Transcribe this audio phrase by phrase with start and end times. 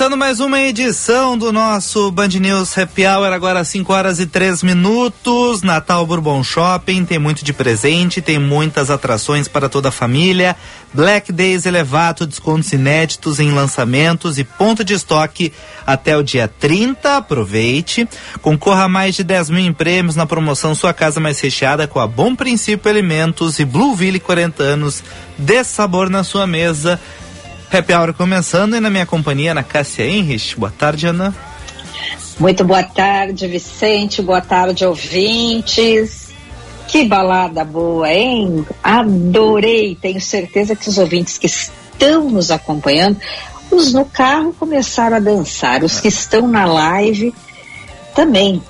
[0.00, 4.62] Começando mais uma edição do nosso Band News Happy Hour, agora 5 horas e 3
[4.62, 5.60] minutos.
[5.60, 10.56] Natal Bourbon Shopping, tem muito de presente, tem muitas atrações para toda a família.
[10.94, 15.52] Black Days elevado, descontos inéditos em lançamentos e ponto de estoque
[15.86, 17.18] até o dia 30.
[17.18, 18.08] Aproveite.
[18.40, 22.00] Concorra a mais de 10 mil em prêmios na promoção Sua Casa Mais Recheada com
[22.00, 25.04] a Bom Princípio Alimentos e Blueville 40 anos.
[25.36, 26.98] Dê sabor na sua mesa.
[27.72, 30.58] Happy Hour começando e na minha companhia, Ana Cássia Henrich.
[30.58, 31.32] Boa tarde, Ana.
[32.38, 34.20] Muito boa tarde, Vicente.
[34.20, 36.30] Boa tarde, ouvintes.
[36.88, 38.66] Que balada boa, hein?
[38.82, 39.94] Adorei.
[39.94, 43.18] Tenho certeza que os ouvintes que estão nos acompanhando,
[43.70, 47.32] os no carro começaram a dançar, os que estão na live
[48.16, 48.60] também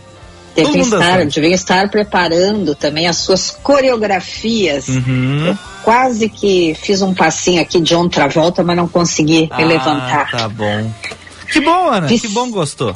[0.55, 4.89] devem estar, devem estar preparando também as suas coreografias.
[4.89, 5.47] Uhum.
[5.49, 9.65] Eu quase que fiz um passinho aqui de outra volta, mas não consegui ah, me
[9.65, 10.31] levantar.
[10.31, 10.93] Tá bom.
[11.53, 12.07] Que bom, Ana.
[12.07, 12.95] Que bom gostou.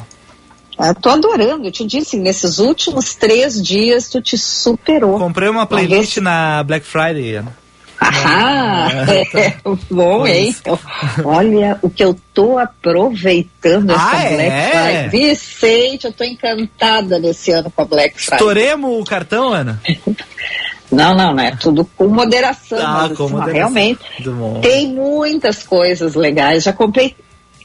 [0.77, 5.17] Eu tô adorando, eu te disse, nesses últimos três dias tu te superou.
[5.17, 7.64] Comprei uma playlist na Black Friday, Ana.
[8.07, 8.87] Ah,
[9.33, 9.55] é,
[9.89, 10.55] bom, hein?
[11.23, 14.69] Olha o que eu tô aproveitando essa ah, Black é?
[14.71, 15.09] Friday.
[15.09, 18.39] Vicente, eu tô encantada nesse ano com a Black Friday.
[18.39, 19.81] Estouremos o cartão, Ana?
[20.91, 22.77] Não, não, não é tudo com moderação.
[22.79, 23.53] Ah, mas, com assim, moderação.
[23.53, 23.99] Realmente,
[24.61, 26.63] tem muitas coisas legais.
[26.63, 27.15] Já comprei,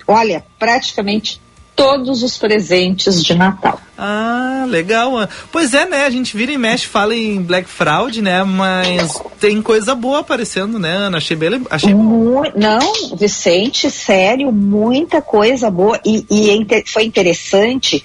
[0.08, 1.40] olha, praticamente
[1.80, 3.80] todos os presentes de Natal.
[3.96, 5.12] Ah, legal.
[5.50, 6.04] Pois é, né?
[6.04, 8.44] A gente vira e mexe, fala em Black Fraud, né?
[8.44, 11.18] Mas tem coisa boa aparecendo, né, Ana?
[11.18, 11.62] Achei bem.
[11.70, 15.98] Achei Mu Não, Vicente, sério, muita coisa boa.
[16.04, 18.04] E, e foi interessante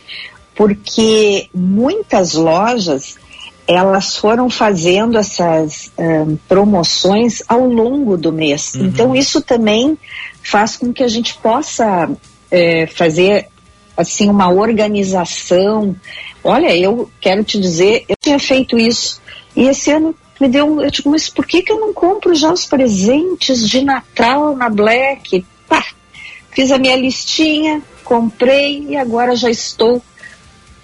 [0.55, 3.17] porque muitas lojas
[3.67, 8.75] elas foram fazendo essas um, promoções ao longo do mês.
[8.75, 8.85] Uhum.
[8.85, 9.97] Então isso também
[10.43, 12.09] faz com que a gente possa
[12.51, 13.49] é, fazer
[13.95, 15.95] assim uma organização.
[16.43, 19.21] Olha, eu quero te dizer, eu tinha feito isso
[19.55, 22.51] e esse ano me deu, eu digo, mas por que que eu não compro já
[22.51, 25.45] os presentes de Natal na Black?
[25.67, 25.85] Pá,
[26.51, 30.01] fiz a minha listinha, comprei e agora já estou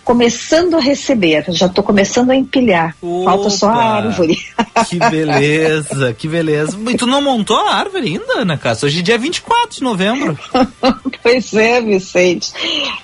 [0.04, 2.96] começando a receber, já estou começando a empilhar.
[3.02, 4.38] Opa, Falta só a árvore.
[4.88, 6.78] Que beleza, que beleza.
[6.90, 8.88] E tu não montou a árvore ainda, Ana Cássia?
[8.88, 10.38] Hoje é dia 24 de novembro.
[11.22, 12.52] pois é, Vicente.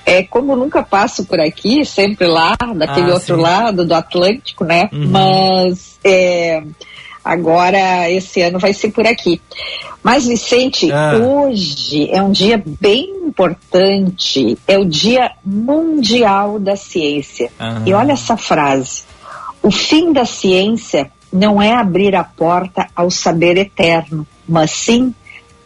[0.06, 3.42] É, como nunca passo por aqui, sempre lá, daquele Ah, outro sim.
[3.42, 4.90] lado do Atlântico, né?
[4.92, 5.08] Uhum.
[5.10, 6.64] Mas é,
[7.24, 9.40] agora esse ano vai ser por aqui.
[10.04, 11.18] Mas, Vicente, Ah.
[11.18, 17.52] hoje é um dia bem importante, é o Dia Mundial da Ciência.
[17.60, 17.82] Ah.
[17.86, 19.04] E olha essa frase:
[19.62, 25.14] o fim da ciência não é abrir a porta ao saber eterno, mas sim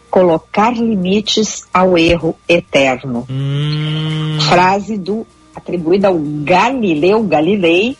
[0.09, 3.25] colocar limites ao erro eterno.
[3.29, 5.25] Hum, Frase do
[5.55, 7.95] atribuída ao Galileu Galilei,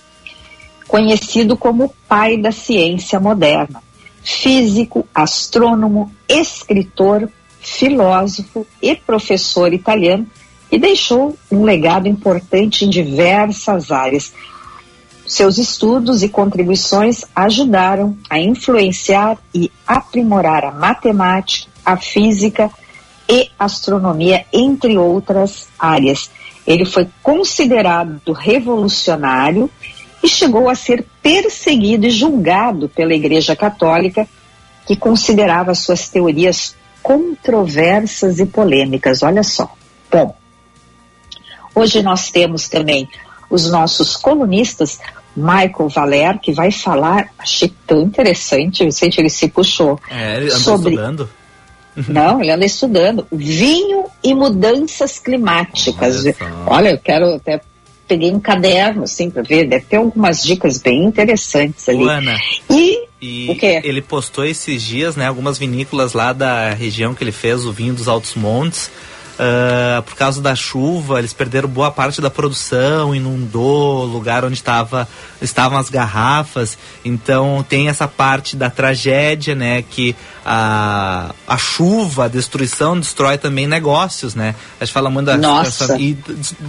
[0.88, 3.82] conhecido como o pai da ciência moderna.
[4.24, 7.30] Físico, astrônomo, escritor,
[7.60, 10.28] filósofo e professor italiano
[10.72, 14.34] e deixou um legado importante em diversas áreas.
[15.28, 22.72] Seus estudos e contribuições ajudaram a influenciar e aprimorar a matemática, a física
[23.30, 26.30] e astronomia, entre outras áreas.
[26.66, 29.70] Ele foi considerado revolucionário
[30.24, 34.28] e chegou a ser perseguido e julgado pela Igreja Católica,
[34.86, 39.24] que considerava suas teorias controversas e polêmicas.
[39.24, 39.74] Olha só.
[40.12, 40.36] Bom,
[41.74, 43.10] hoje nós temos também
[43.50, 45.00] os nossos colunistas,
[45.36, 50.60] Michael Valer, que vai falar, achei tão interessante, Vicente, ele se puxou, é, ele andou
[50.60, 51.30] sobre estudando.
[52.08, 53.28] Não, ele anda estudando.
[53.32, 56.24] Vinho e mudanças climáticas.
[56.26, 56.36] Olha,
[56.66, 57.60] Olha eu quero até
[58.12, 62.04] peguei um caderno assim para ver, deve ter algumas dicas bem interessantes ali.
[62.04, 62.38] Ana,
[62.70, 63.80] e, e o quê?
[63.86, 67.94] ele postou esses dias, né, algumas vinícolas lá da região que ele fez o vinho
[67.94, 68.92] dos Altos Montes
[69.42, 74.62] Uh, por causa da chuva, eles perderam boa parte da produção, inundou o lugar onde
[74.62, 75.08] tava,
[75.42, 76.78] estavam as garrafas.
[77.04, 79.82] Então tem essa parte da tragédia, né?
[79.82, 80.16] Que
[80.46, 84.54] a, a chuva, a destruição destrói também negócios, né?
[84.80, 86.00] A gente fala muito da Nossa.
[86.00, 86.16] e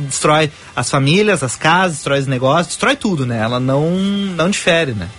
[0.08, 3.38] destrói as famílias, as casas, destrói os negócios, destrói tudo, né?
[3.38, 5.10] Ela não, não difere, né?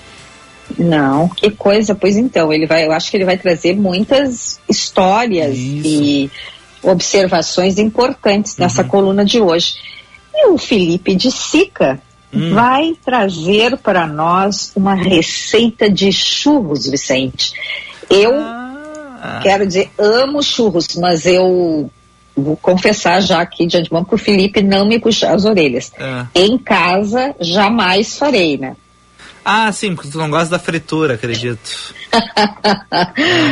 [0.75, 5.55] Não, que coisa, pois então, ele vai, eu acho que ele vai trazer muitas histórias
[5.55, 5.87] Isso.
[5.87, 6.31] e
[6.83, 8.87] observações importantes nessa uhum.
[8.87, 9.75] coluna de hoje.
[10.33, 12.01] E o Felipe de Sica
[12.33, 12.53] hum.
[12.53, 17.53] vai trazer para nós uma receita de churros, Vicente.
[18.09, 19.39] Eu ah.
[19.41, 21.89] quero dizer, amo churros, mas eu
[22.35, 25.91] vou confessar já aqui de antemão para o Felipe não me puxar as orelhas.
[25.99, 26.27] Ah.
[26.33, 28.75] Em casa, jamais farei, né?
[29.45, 31.93] Ah, sim, porque tu não gosta da fritura, acredito.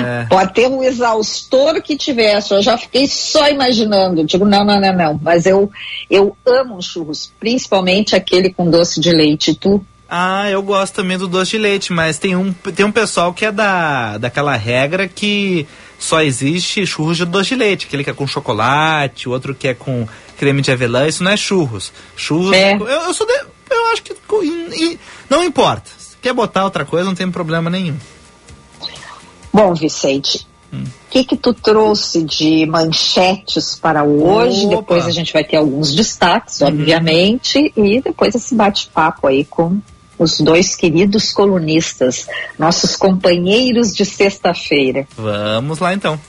[0.06, 0.26] é.
[0.30, 4.24] Pode ter um exaustor que tivesse, eu já fiquei só imaginando.
[4.24, 5.20] Digo, não, não, não, não.
[5.22, 5.70] Mas eu,
[6.10, 9.54] eu amo churros, principalmente aquele com doce de leite.
[9.54, 9.84] Tu?
[10.10, 13.46] Ah, eu gosto também do doce de leite, mas tem um, tem um pessoal que
[13.46, 15.66] é da, daquela regra que
[15.98, 19.70] só existe churros de doce de leite, aquele que é com chocolate, o outro que
[19.70, 20.08] é com
[20.38, 21.94] creme de avelã, isso não é churros.
[22.16, 22.52] Churros.
[22.52, 22.74] É.
[22.74, 23.34] Eu, eu sou de,
[23.71, 24.15] eu acho que
[25.29, 25.89] não importa.
[25.97, 27.97] Se quer botar outra coisa, não tem problema nenhum.
[29.53, 30.83] Bom, Vicente, o hum.
[31.09, 34.65] que que tu trouxe de manchetes para hoje?
[34.65, 34.77] Opa.
[34.77, 36.68] Depois a gente vai ter alguns destaques, uhum.
[36.68, 39.79] obviamente, e depois esse bate-papo aí com
[40.18, 42.27] os dois queridos colunistas,
[42.57, 45.07] nossos companheiros de sexta-feira.
[45.18, 46.19] Vamos lá então.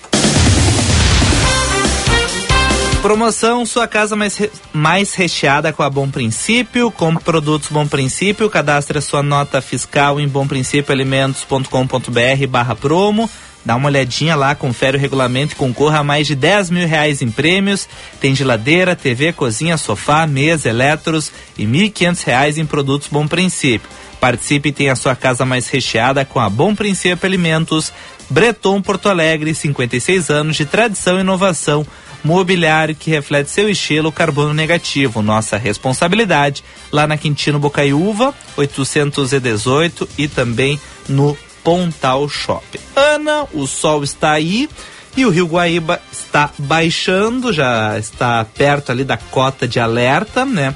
[3.03, 4.49] Promoção Sua Casa mais, re...
[4.73, 10.21] mais recheada com a Bom Princípio, com produtos Bom Princípio, cadastre a sua nota fiscal
[10.21, 13.29] em bomprincipioalimentos.com.br barra promo,
[13.65, 17.21] dá uma olhadinha lá, confere o regulamento e concorra a mais de 10 mil reais
[17.23, 17.89] em prêmios,
[18.21, 23.91] tem geladeira, TV, cozinha, sofá, mesa, eletros e 1.500 reais em produtos Bom Princípio.
[24.21, 27.93] Participe e tenha a sua casa mais recheada com a Bom Princípio Alimentos,
[28.31, 31.85] Breton Porto Alegre, 56 anos de tradição e inovação,
[32.23, 35.23] mobiliário que reflete seu estilo carbono negativo.
[35.23, 42.79] Nossa responsabilidade lá na Quintino Bocaiúva, 818 e também no Pontal Shopping.
[42.95, 44.69] Ana, o sol está aí
[45.17, 50.75] e o Rio Guaíba está baixando, já está perto ali da cota de alerta, né?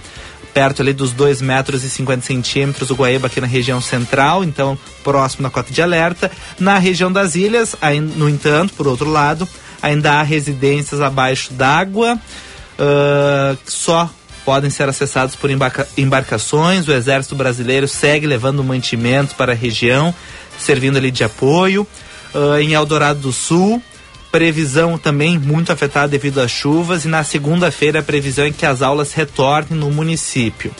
[0.52, 4.78] Perto ali dos 2 metros e 50 centímetros, o Guaíba aqui na região central, então
[5.02, 6.30] próximo da cota de alerta.
[6.58, 9.46] Na região das ilhas, aí, no entanto, por outro lado,
[9.82, 14.10] ainda há residências abaixo d'água, uh, só
[14.44, 16.86] podem ser acessados por embarca embarcações.
[16.86, 20.14] O Exército Brasileiro segue levando mantimentos para a região,
[20.58, 21.86] servindo ali de apoio.
[22.34, 23.82] Uh, em Eldorado do Sul,
[24.30, 27.04] previsão também muito afetada devido às chuvas.
[27.04, 30.70] E na segunda-feira, a previsão é que as aulas retornem no município.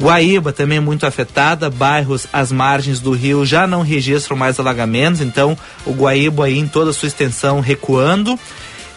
[0.00, 5.56] Guaíba também muito afetada, bairros às margens do rio já não registram mais alagamentos, então
[5.86, 8.38] o Guaíba aí em toda a sua extensão recuando.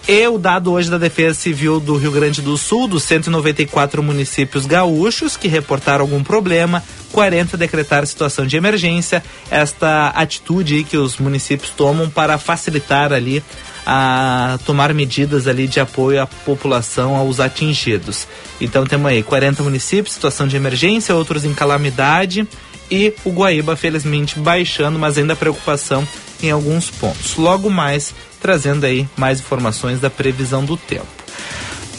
[0.08, 4.66] E o dado hoje da Defesa Civil do Rio Grande do Sul, dos 194 municípios
[4.66, 9.22] gaúchos que reportaram algum problema, 40 decretaram situação de emergência.
[9.52, 13.44] Esta atitude que os municípios tomam para facilitar ali
[13.90, 18.28] a tomar medidas ali de apoio à população, aos atingidos.
[18.60, 22.46] Então temos aí 40 municípios, situação de emergência, outros em calamidade
[22.92, 26.06] e o Guaíba felizmente baixando, mas ainda preocupação
[26.44, 27.38] em alguns pontos.
[27.38, 31.08] Logo mais trazendo aí mais informações da previsão do tempo.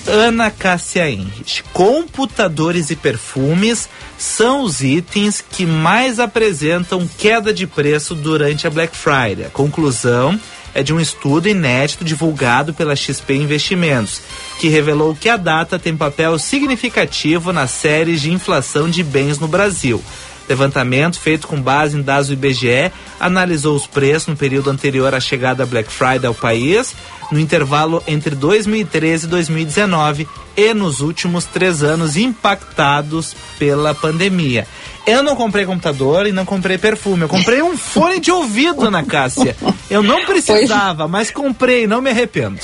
[0.06, 8.14] Ana Cássia Henrich, computadores e perfumes são os itens que mais apresentam queda de preço
[8.14, 9.48] durante a Black Friday.
[9.54, 10.38] Conclusão
[10.78, 14.22] é de um estudo inédito divulgado pela XP Investimentos,
[14.60, 19.48] que revelou que a data tem papel significativo nas séries de inflação de bens no
[19.48, 20.00] Brasil.
[20.48, 22.90] Levantamento feito com base em dados do IBGE
[23.20, 26.94] analisou os preços no período anterior à chegada da Black Friday ao país,
[27.30, 34.66] no intervalo entre 2013 e 2019 e nos últimos três anos impactados pela pandemia.
[35.06, 37.22] Eu não comprei computador e não comprei perfume.
[37.22, 39.56] Eu comprei um fone de ouvido, Ana Cássia.
[39.88, 42.60] Eu não precisava, mas comprei, não me arrependo.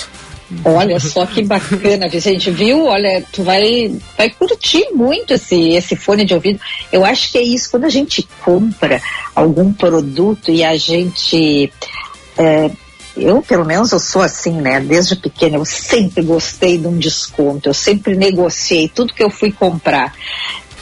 [0.65, 2.85] Olha só que bacana, Vicente, viu?
[2.85, 6.61] Olha, tu vai, vai curtir muito esse, esse fone de ouvido.
[6.93, 9.01] Eu acho que é isso, quando a gente compra
[9.35, 11.73] algum produto e a gente
[12.37, 12.71] é,
[13.17, 14.81] eu, pelo menos, eu sou assim, né?
[14.81, 19.53] Desde pequena, eu sempre gostei de um desconto, eu sempre negociei tudo que eu fui
[19.53, 20.13] comprar.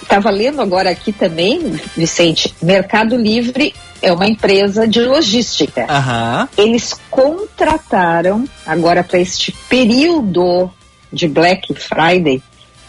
[0.03, 5.87] Estava lendo agora aqui também, Vicente, Mercado Livre é uma empresa de logística.
[5.89, 6.47] Aham.
[6.59, 10.69] Eles contrataram, agora para este período
[11.13, 12.43] de Black Friday,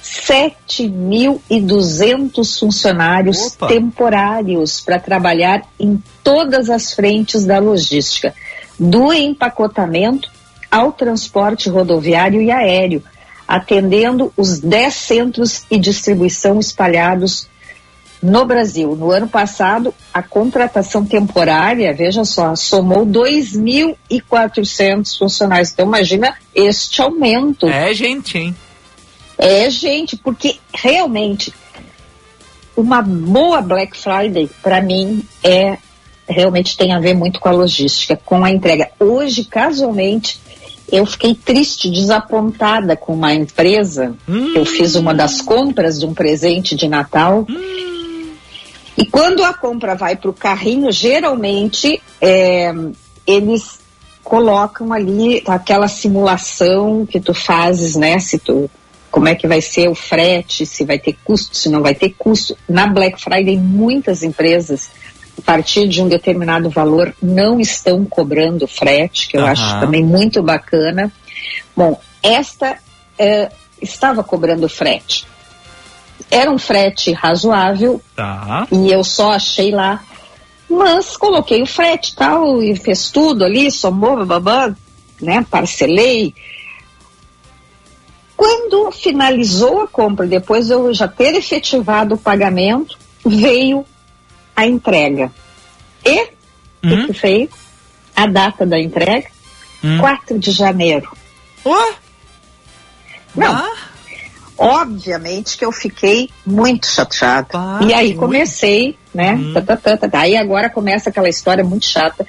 [0.03, 3.67] 7.200 funcionários Opa.
[3.67, 8.33] temporários para trabalhar em todas as frentes da logística,
[8.77, 10.29] do empacotamento
[10.69, 13.01] ao transporte rodoviário e aéreo,
[13.47, 17.47] atendendo os 10 centros e distribuição espalhados
[18.23, 18.95] no Brasil.
[18.95, 25.73] No ano passado, a contratação temporária, veja só, somou 2.400 funcionários.
[25.73, 27.67] Então, imagina este aumento.
[27.67, 28.55] É, gente, hein?
[29.37, 31.53] É, gente, porque realmente
[32.75, 35.77] uma boa Black Friday, para mim, é
[36.25, 38.89] realmente tem a ver muito com a logística, com a entrega.
[38.97, 40.39] Hoje, casualmente,
[40.89, 44.15] eu fiquei triste, desapontada com uma empresa.
[44.27, 44.53] Hum.
[44.55, 47.45] Eu fiz uma das compras de um presente de Natal.
[48.97, 52.73] E quando a compra vai para o carrinho, geralmente é,
[53.25, 53.79] eles
[54.23, 58.19] colocam ali aquela simulação que tu fazes, né?
[58.19, 58.69] Se tu
[59.11, 62.15] como é que vai ser o frete, se vai ter custo, se não vai ter
[62.17, 62.57] custo.
[62.67, 64.89] Na Black Friday, muitas empresas,
[65.37, 69.51] a partir de um determinado valor, não estão cobrando frete, que eu Aham.
[69.51, 71.13] acho também muito bacana.
[71.77, 72.79] Bom, esta
[73.19, 75.27] eh, estava cobrando frete.
[76.33, 78.67] Era um frete razoável Tá.
[78.71, 80.03] e eu só achei lá.
[80.69, 84.73] Mas coloquei o frete e tal, e fez tudo ali, somou, babá,
[85.21, 85.45] né?
[85.49, 86.33] Parcelei.
[88.35, 93.85] Quando finalizou a compra, depois de eu já ter efetivado o pagamento, veio
[94.55, 95.31] a entrega.
[96.03, 96.27] E, o
[96.83, 97.05] Hum?
[97.07, 97.49] que veio?
[98.15, 99.27] A data da entrega,
[99.83, 99.99] Hum.
[99.99, 101.09] 4 de janeiro.
[101.65, 101.93] Ué?
[103.35, 103.75] Não, Ah,
[104.57, 107.47] obviamente que eu fiquei muito chateada.
[107.53, 109.33] Ah, e aí comecei, né?
[109.33, 109.53] Hum.
[109.53, 110.19] Tá, tá, tá, tá, tá.
[110.19, 112.25] Aí agora começa aquela história muito chata,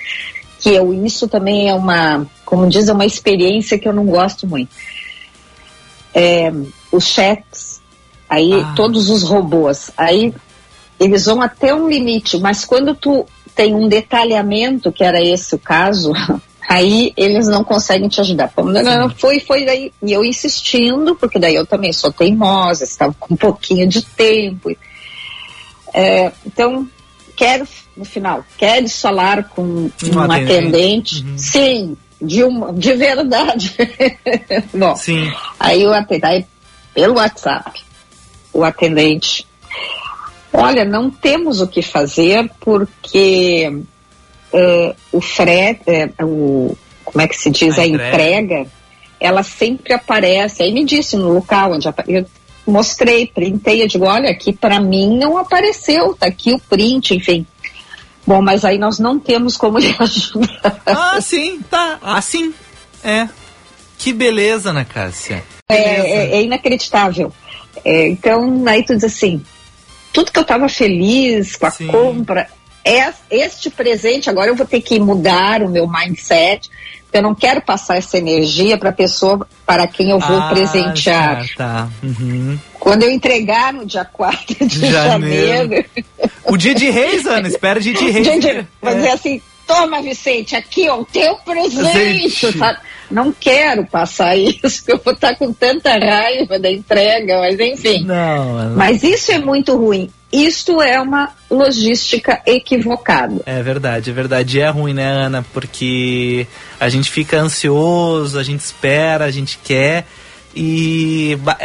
[0.61, 4.47] que eu, isso também é uma, como diz, é uma experiência que eu não gosto
[4.47, 4.71] muito.
[6.15, 6.53] É,
[6.93, 7.81] os chats,
[8.29, 8.73] aí Ah.
[8.77, 10.33] todos os robôs, aí
[10.99, 15.59] eles vão até um limite, mas quando tu tem um detalhamento, que era esse o
[15.59, 16.13] caso,
[16.69, 18.49] aí eles não conseguem te ajudar.
[18.49, 19.93] Pô, Não, não, não, foi, foi daí.
[20.03, 24.75] E eu insistindo, porque daí eu também sou teimosa, estava com um pouquinho de tempo.
[25.93, 26.89] É, então,
[27.37, 27.67] quero,
[27.97, 30.53] no final, queres falar com um, Um atendente?
[30.53, 31.25] atendente?
[31.25, 31.39] Uhum.
[31.39, 33.75] Sim, de, uma, de verdade.
[34.75, 35.33] Bom, sim.
[35.59, 36.47] Aí atendente, aí,
[36.93, 37.83] pelo WhatsApp,
[38.53, 39.47] o atendente,
[40.53, 43.83] olha, não temos o que fazer porque
[44.55, 48.15] eh, o frete, eh, o, como é que se diz, A a, entrega.
[48.41, 48.67] entrega.
[49.21, 50.63] ela sempre aparece.
[50.63, 52.25] Aí me disse no local onde eu
[52.67, 57.47] mostrei, printei, eu digo, olha, aqui para mim não apareceu, tá aqui o print, enfim.
[58.27, 60.81] Bom, mas aí nós não temos como lhe ajudar.
[60.87, 61.99] Ah, sim, tá.
[62.03, 62.55] Assim.
[63.03, 63.29] É.
[63.99, 65.43] Que beleza, Ana Cássia.
[65.69, 67.33] É, é- é inacreditável.
[67.85, 69.43] É, então, aí tu diz assim,
[70.13, 71.87] tudo que eu estava feliz com a Sim.
[71.89, 72.49] compra, é,
[73.31, 76.69] este presente, agora eu vou ter que mudar o meu mindset,
[77.05, 80.49] porque eu não quero passar essa energia para a pessoa para quem eu vou Ah,
[80.51, 81.47] presentear.
[81.57, 81.89] Tá, tá.
[82.03, 82.59] Uhum.
[82.79, 85.47] Quando eu entregar no dia 4 de Janeiro.
[85.71, 85.85] janeiro,
[86.45, 87.49] O dia de reis, Ana.
[87.49, 88.27] Espera o dia de reis.
[88.83, 88.95] vou É.
[88.97, 92.47] dizer assim, toma Vicente, aqui ó, o teu presente?
[93.11, 98.05] Não quero passar isso, porque eu vou estar com tanta raiva da entrega, mas enfim.
[98.05, 98.77] Não, Ana.
[98.77, 100.11] Mas isso é muito ruim.
[100.35, 103.41] Isto é uma logística equivocada.
[103.47, 104.59] É verdade, é verdade.
[104.59, 105.45] E é ruim, né, Ana?
[105.53, 106.45] Porque
[106.81, 110.05] a gente fica ansioso, a gente espera, a gente quer.
[110.55, 111.59] E ba-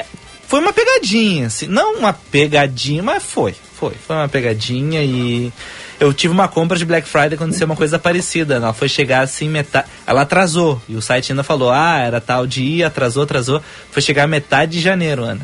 [0.48, 1.66] foi uma pegadinha, assim.
[1.68, 3.56] Não uma pegadinha, mas foi.
[3.80, 3.94] Foi.
[4.06, 5.52] Foi uma pegadinha e.
[6.00, 8.56] Eu tive uma compra de Black Friday aconteceu uma coisa parecida.
[8.56, 9.88] Ela foi chegar assim, metade.
[10.08, 10.82] Ela atrasou.
[10.88, 13.62] E o site ainda falou: ah, era tal dia, atrasou, atrasou.
[13.92, 15.42] Foi chegar metade de janeiro, Ana.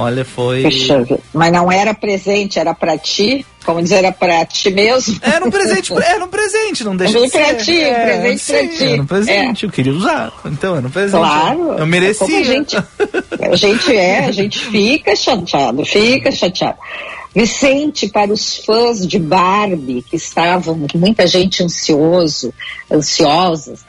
[0.00, 0.62] Olha, foi.
[1.34, 3.44] Mas não era presente, era para ti.
[3.66, 5.18] Como dizer, era para ti mesmo.
[5.20, 7.56] Era um presente, era um presente, não deixa Era de pra ser.
[7.56, 8.84] ti, É, presente sim, pra ti.
[8.92, 10.32] Era um presente, eu queria usar.
[10.44, 11.18] Então, era um presente.
[11.18, 11.60] Claro.
[11.60, 12.38] Eu Como merecia.
[12.38, 16.78] A gente, a gente é, a gente fica chateado, fica chateado.
[17.34, 22.54] Vicente, para os fãs de Barbie, que estavam, muita gente ansioso,
[22.90, 23.80] ansiosas,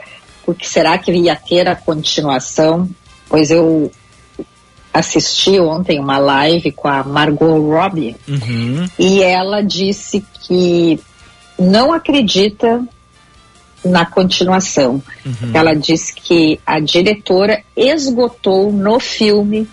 [0.44, 2.90] porque será que ia ter a continuação?
[3.30, 3.92] Pois eu
[5.00, 8.88] assisti ontem uma live com a Margot Robbie Uhum.
[8.98, 11.00] e ela disse que
[11.58, 12.82] não acredita
[13.84, 15.02] na continuação.
[15.26, 15.52] Uhum.
[15.54, 19.68] Ela diz que a diretora esgotou no filme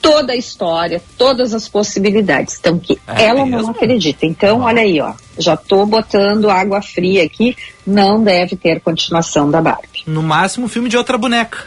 [0.00, 2.56] toda a história, todas as possibilidades.
[2.58, 3.62] Então, que é ela mesmo?
[3.62, 4.24] não acredita.
[4.24, 5.12] Então, olha aí, ó.
[5.38, 7.56] Já tô botando água fria aqui.
[7.86, 10.04] Não deve ter continuação da Barbie.
[10.06, 11.66] No máximo, filme de outra boneca.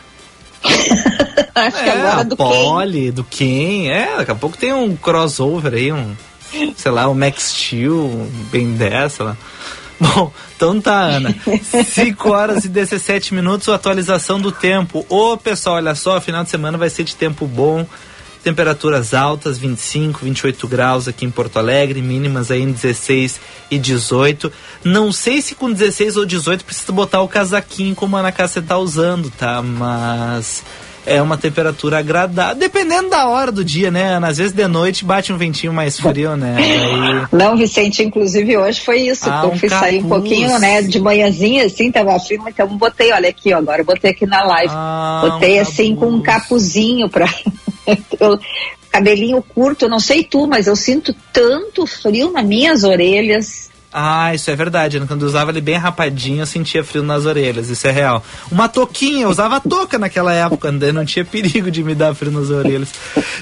[1.53, 3.11] Acho é, que agora do Polly, Ken.
[3.11, 3.89] do Ken.
[3.89, 6.15] É, daqui a pouco tem um crossover aí, um,
[6.75, 9.37] sei lá, o um Max Steel, um 10, sei lá.
[9.99, 11.35] Bom, então tá, Ana.
[11.61, 15.05] 5 horas e 17 minutos, atualização do tempo.
[15.07, 17.85] Ô, pessoal, olha só, final de semana vai ser de tempo bom.
[18.43, 24.51] Temperaturas altas, 25, 28 graus aqui em Porto Alegre, mínimas aí em 16 e 18.
[24.83, 28.61] Não sei se com 16 ou 18 precisa botar o casaquinho como a Ana Cássia
[28.61, 29.61] tá usando, tá?
[29.61, 30.63] Mas
[31.05, 34.27] é uma temperatura agradável, dependendo da hora do dia, né, Ana?
[34.27, 36.57] Às vezes de noite bate um ventinho mais frio, né?
[36.57, 37.27] Aí...
[37.31, 39.29] Não, Vicente, inclusive hoje foi isso.
[39.29, 39.89] Ah, eu um fui capuz.
[39.89, 43.83] sair um pouquinho, né, de manhãzinha, assim, tava frio, então botei, olha aqui, ó, agora
[43.83, 44.73] botei aqui na live.
[44.75, 47.27] Ah, botei um assim com um capuzinho pra
[48.19, 48.39] eu,
[48.91, 53.70] cabelinho curto, não sei tu, mas eu sinto tanto frio nas minhas orelhas.
[53.93, 54.99] Ah, isso é verdade.
[55.05, 57.69] Quando eu usava ele bem rapadinho, eu sentia frio nas orelhas.
[57.69, 58.23] Isso é real.
[58.49, 62.49] Uma touquinha, eu usava touca naquela época, não tinha perigo de me dar frio nas
[62.49, 62.89] orelhas.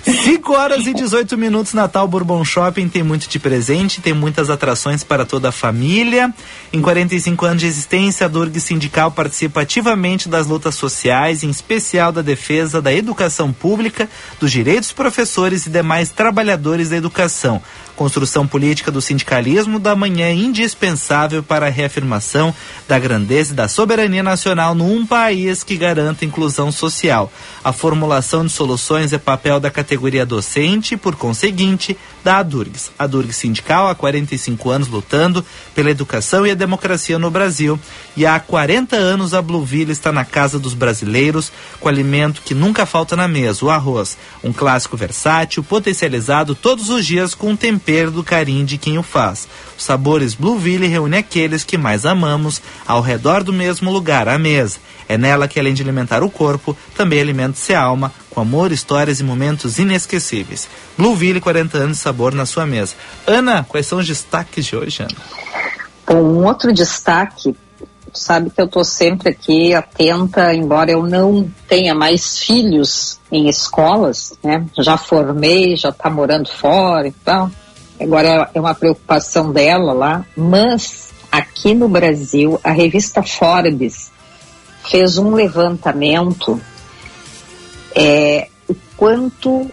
[0.03, 5.03] 5 horas e 18 minutos, Natal Bourbon Shopping tem muito de presente, tem muitas atrações
[5.03, 6.33] para toda a família.
[6.73, 12.11] Em 45 anos de existência, a Durg Sindical participa ativamente das lutas sociais, em especial
[12.11, 17.61] da defesa da educação pública, dos direitos dos professores e demais trabalhadores da educação.
[17.99, 22.55] Construção política do sindicalismo da manhã é indispensável para a reafirmação
[22.87, 27.29] da grandeza e da soberania nacional num país que garanta inclusão social.
[27.61, 32.89] A formulação de soluções é papel da categoria docente e, por conseguinte, da ADURGS.
[32.97, 37.77] A ADURGS Sindical há 45 anos lutando pela educação e a democracia no Brasil
[38.15, 41.51] e há 40 anos a Blueville está na casa dos brasileiros
[41.81, 44.17] com alimento que nunca falta na mesa, o arroz.
[44.41, 49.47] Um clássico versátil, potencializado todos os dias com tempero do carinho de quem o faz.
[49.77, 54.77] Os sabores Blueville reúne aqueles que mais amamos ao redor do mesmo lugar, a mesa.
[55.07, 59.19] É nela que, além de alimentar o corpo, também alimenta-se a alma, com amor, histórias
[59.19, 60.67] e momentos inesquecíveis.
[60.95, 62.93] Blueville, 40 anos de sabor na sua mesa.
[63.25, 66.19] Ana, quais são os destaques de hoje, Ana?
[66.21, 67.55] Um outro destaque
[68.13, 74.37] sabe que eu estou sempre aqui atenta, embora eu não tenha mais filhos em escolas,
[74.43, 74.65] né?
[74.77, 77.49] Já formei, já está morando fora e tal
[77.99, 84.11] agora é uma preocupação dela lá, mas aqui no Brasil, a revista Forbes
[84.89, 86.59] fez um levantamento
[87.95, 89.69] é, o quanto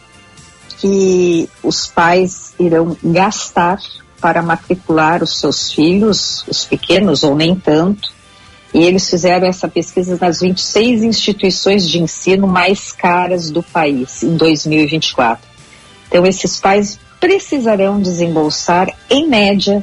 [0.79, 3.79] que os pais irão gastar
[4.21, 8.11] para matricular os seus filhos, os pequenos ou nem tanto,
[8.75, 14.37] e eles fizeram essa pesquisa nas 26 instituições de ensino mais caras do país em
[14.37, 15.47] 2024.
[16.09, 19.83] Então, esses pais precisarão desembolsar, em média,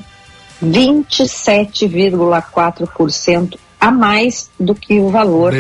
[0.64, 5.54] 27,4% a mais do que o valor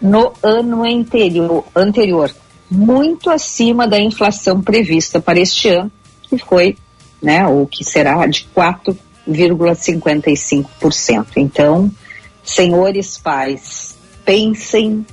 [0.00, 2.34] no ano anterior, anterior,
[2.70, 6.78] muito acima da inflação prevista para este ano, que foi,
[7.20, 11.26] né, ou que será de 4,55%.
[11.36, 11.90] Então,
[12.42, 15.04] senhores pais, pensem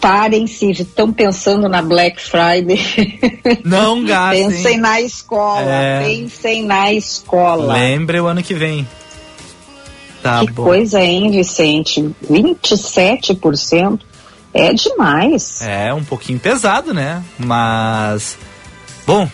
[0.00, 3.18] parem se estão pensando na Black Friday.
[3.64, 4.50] Não gastem.
[4.50, 6.04] pensem na escola, é...
[6.04, 7.74] pensem na escola.
[7.74, 8.86] Lembre o ano que vem.
[10.22, 10.62] Tá que bom.
[10.62, 12.14] coisa, hein, Vicente?
[12.30, 14.00] 27%
[14.54, 15.60] é demais.
[15.62, 17.24] É um pouquinho pesado, né?
[17.38, 18.38] Mas,
[19.06, 19.28] bom,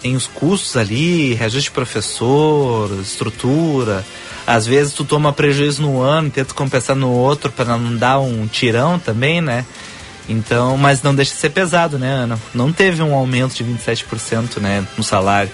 [0.00, 4.04] tem os custos ali, reajuste de professor, estrutura.
[4.50, 8.18] Às vezes tu toma prejuízo no ano e tenta compensar no outro para não dar
[8.18, 9.64] um tirão também, né?
[10.28, 12.36] Então, mas não deixa de ser pesado, né, Ana?
[12.52, 15.52] Não teve um aumento de 27%, né, no salário.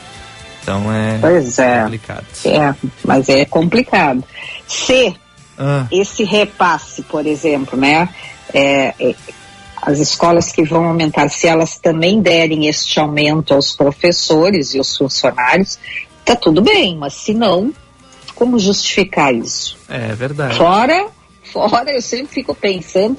[0.63, 1.83] Então é pois é.
[1.83, 2.27] complicado.
[2.47, 4.25] É, mas é complicado.
[4.67, 5.15] Se
[5.59, 5.87] ah.
[5.93, 8.09] esse repasse, por exemplo, né,
[8.55, 9.15] é, é,
[9.83, 14.97] as escolas que vão aumentar, se elas também derem este aumento aos professores e aos
[14.97, 15.79] funcionários,
[16.25, 17.75] tá tudo bem, mas se não,
[18.37, 19.77] como justificar isso?
[19.89, 20.57] É verdade.
[20.57, 21.09] Fora,
[21.53, 23.17] fora, eu sempre fico pensando,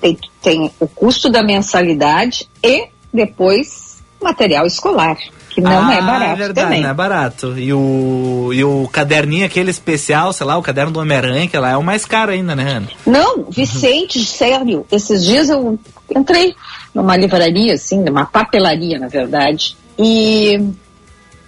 [0.00, 5.18] tem, tem o custo da mensalidade e depois material escolar
[5.54, 6.82] que não é ah, é barato é verdade, também.
[6.82, 7.58] Não é barato.
[7.58, 11.70] E o, e o caderninho aquele especial, sei lá, o caderno do Homem-Aranha, que lá
[11.70, 12.88] é o mais caro ainda, né, Ana?
[13.06, 15.78] Não, Vicente, sério, esses dias eu
[16.10, 16.56] entrei
[16.92, 20.58] numa livraria, assim, numa papelaria, na verdade, e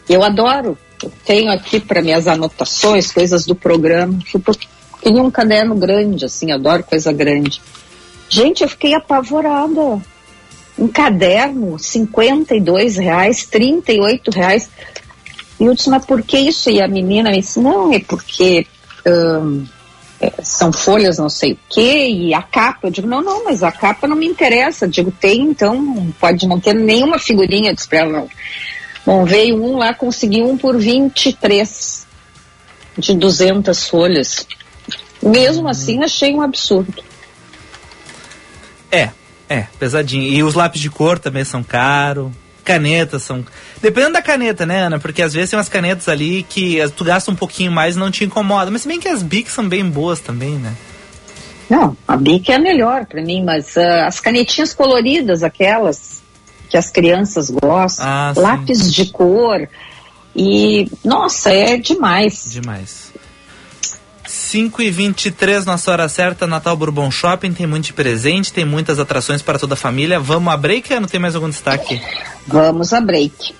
[0.08, 0.78] eu adoro
[1.24, 4.18] Tenho aqui para minhas anotações, coisas do programa.
[4.32, 4.40] Eu
[5.00, 7.60] queria um caderno grande, assim, adoro coisa grande.
[8.28, 10.00] Gente, eu fiquei apavorada.
[10.78, 14.68] Um caderno, 52 reais, 38 reais.
[15.58, 16.70] E eu disse, mas por que isso?
[16.70, 18.66] E a menina me disse, não, é porque
[19.06, 19.64] hum,
[20.42, 22.88] são folhas não sei o quê, e a capa.
[22.88, 24.84] Eu digo, não, não, mas a capa não me interessa.
[24.84, 27.70] Eu digo, tem, então pode não ter nenhuma figurinha.
[27.70, 28.28] Eu disse pra ela, não.
[29.06, 32.04] Bom, veio um lá, consegui um por 23
[32.98, 34.44] de 200 folhas.
[35.22, 37.04] Mesmo assim, achei um absurdo.
[38.90, 39.10] É,
[39.48, 40.24] é, pesadinho.
[40.24, 42.32] E os lápis de cor também são caros.
[42.64, 43.46] Canetas são.
[43.80, 44.98] Dependendo da caneta, né, Ana?
[44.98, 48.10] Porque às vezes tem umas canetas ali que tu gasta um pouquinho mais e não
[48.10, 48.72] te incomoda.
[48.72, 50.74] Mas se bem que as Bics são bem boas também, né?
[51.70, 56.22] Não, a Bic é a melhor para mim, mas uh, as canetinhas coloridas, aquelas
[56.68, 59.68] que as crianças gostam, ah, lápis de cor.
[60.34, 62.50] E, nossa, é demais.
[62.50, 63.12] Demais.
[64.26, 68.98] 5 e 23 nossa hora certa, Natal Bourbon Shopping, tem muito de presente, tem muitas
[68.98, 70.20] atrações para toda a família.
[70.20, 72.00] Vamos a break ou não tem mais algum destaque?
[72.46, 73.54] Vamos a break.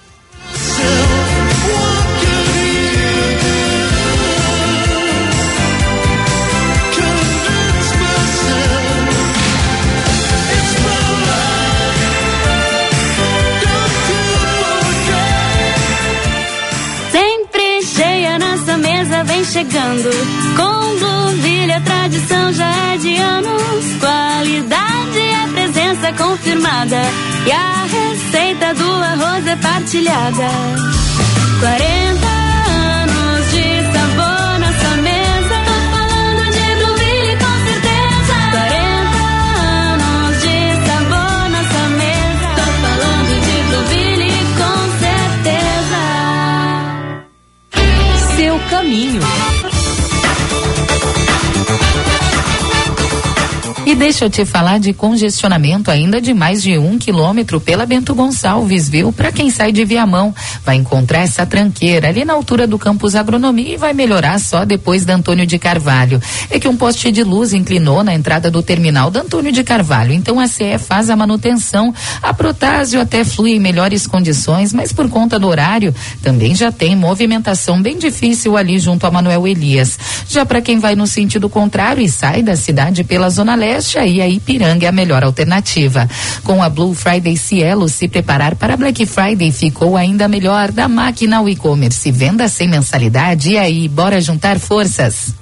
[19.57, 20.11] Chegando.
[20.55, 23.85] Com Blueville a tradição já é de anos.
[23.99, 27.01] Qualidade é presença confirmada.
[27.47, 30.49] E a receita do arroz é partilhada.
[31.61, 32.46] 40
[48.87, 49.21] caminho.
[53.85, 58.15] E deixa eu te falar de congestionamento ainda de mais de um quilômetro pela Bento
[58.15, 59.13] Gonçalves, viu?
[59.13, 63.75] Para quem sai de Viamão, vai encontrar essa tranqueira ali na altura do campus Agronomia
[63.75, 66.21] e vai melhorar só depois da Antônio de Carvalho.
[66.51, 70.13] É que um poste de luz inclinou na entrada do terminal da Antônio de Carvalho,
[70.13, 71.93] então a CE faz a manutenção.
[72.23, 76.95] A Protásio até flui em melhores condições, mas por conta do horário, também já tem
[76.95, 79.99] movimentação bem difícil ali junto a Manuel Elias.
[80.29, 84.23] Já para quem vai no sentido contrário e sai da cidade pela Zona Leste, aí
[84.23, 86.09] a Ipiranga é a melhor alternativa.
[86.45, 91.43] Com a Blue Friday Cielo, se preparar para Black Friday ficou ainda melhor da máquina
[91.51, 92.13] e-commerce.
[92.13, 95.35] Venda sem mensalidade e aí, bora juntar forças.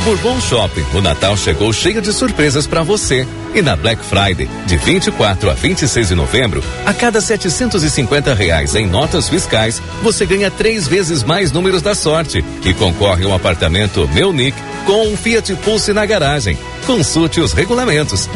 [0.00, 3.28] No Bourbon Shopping, o Natal chegou cheio de surpresas para você.
[3.54, 8.86] E na Black Friday, de 24 a 26 de novembro, a cada 750 reais em
[8.86, 14.32] notas fiscais, você ganha três vezes mais números da sorte e concorre um apartamento Meu
[14.32, 16.56] Nick com um Fiat Pulse na garagem.
[16.86, 18.26] Consulte os regulamentos.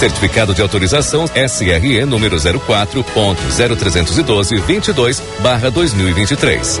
[0.00, 6.80] Certificado de autorização SRE número 04.0312 22 barra 2023.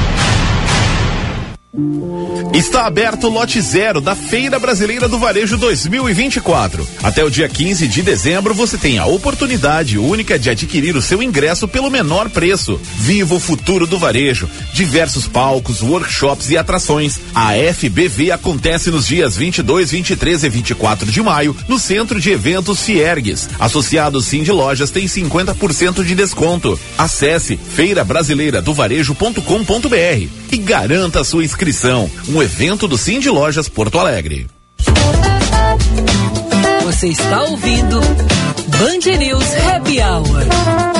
[2.53, 6.85] Está aberto o lote zero da Feira Brasileira do Varejo 2024.
[7.01, 11.23] Até o dia 15 de dezembro você tem a oportunidade única de adquirir o seu
[11.23, 12.77] ingresso pelo menor preço.
[12.97, 14.49] Viva o futuro do varejo.
[14.73, 17.17] Diversos palcos, workshops e atrações.
[17.33, 22.81] A FBV acontece nos dias 22, 23 e 24 de maio no Centro de Eventos
[22.81, 23.47] Fiergues.
[23.57, 26.77] Associados Sim de Lojas tem 50% de desconto.
[26.97, 32.09] Acesse feirabrasileiradovarejo.com.br e garanta sua inscrição.
[32.27, 34.47] Um evento do de Lojas Porto Alegre.
[36.83, 37.99] Você está ouvindo
[38.67, 40.90] Band News Happy Hour.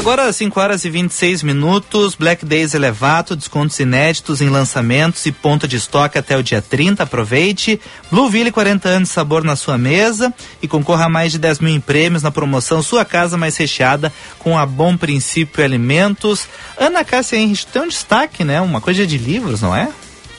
[0.00, 5.68] Agora 5 horas e 26 minutos, Black Days elevado, descontos inéditos em lançamentos e ponta
[5.68, 7.02] de estoque até o dia 30.
[7.02, 7.78] Aproveite.
[8.10, 10.32] Blueville 40 anos de sabor na sua mesa
[10.62, 14.10] e concorra a mais de 10 mil em prêmios na promoção Sua Casa Mais Recheada
[14.38, 16.48] com a Bom Princípio Alimentos.
[16.78, 18.58] Ana Cássia Henrich tem um destaque, né?
[18.58, 19.86] Uma coisa de livros, não é?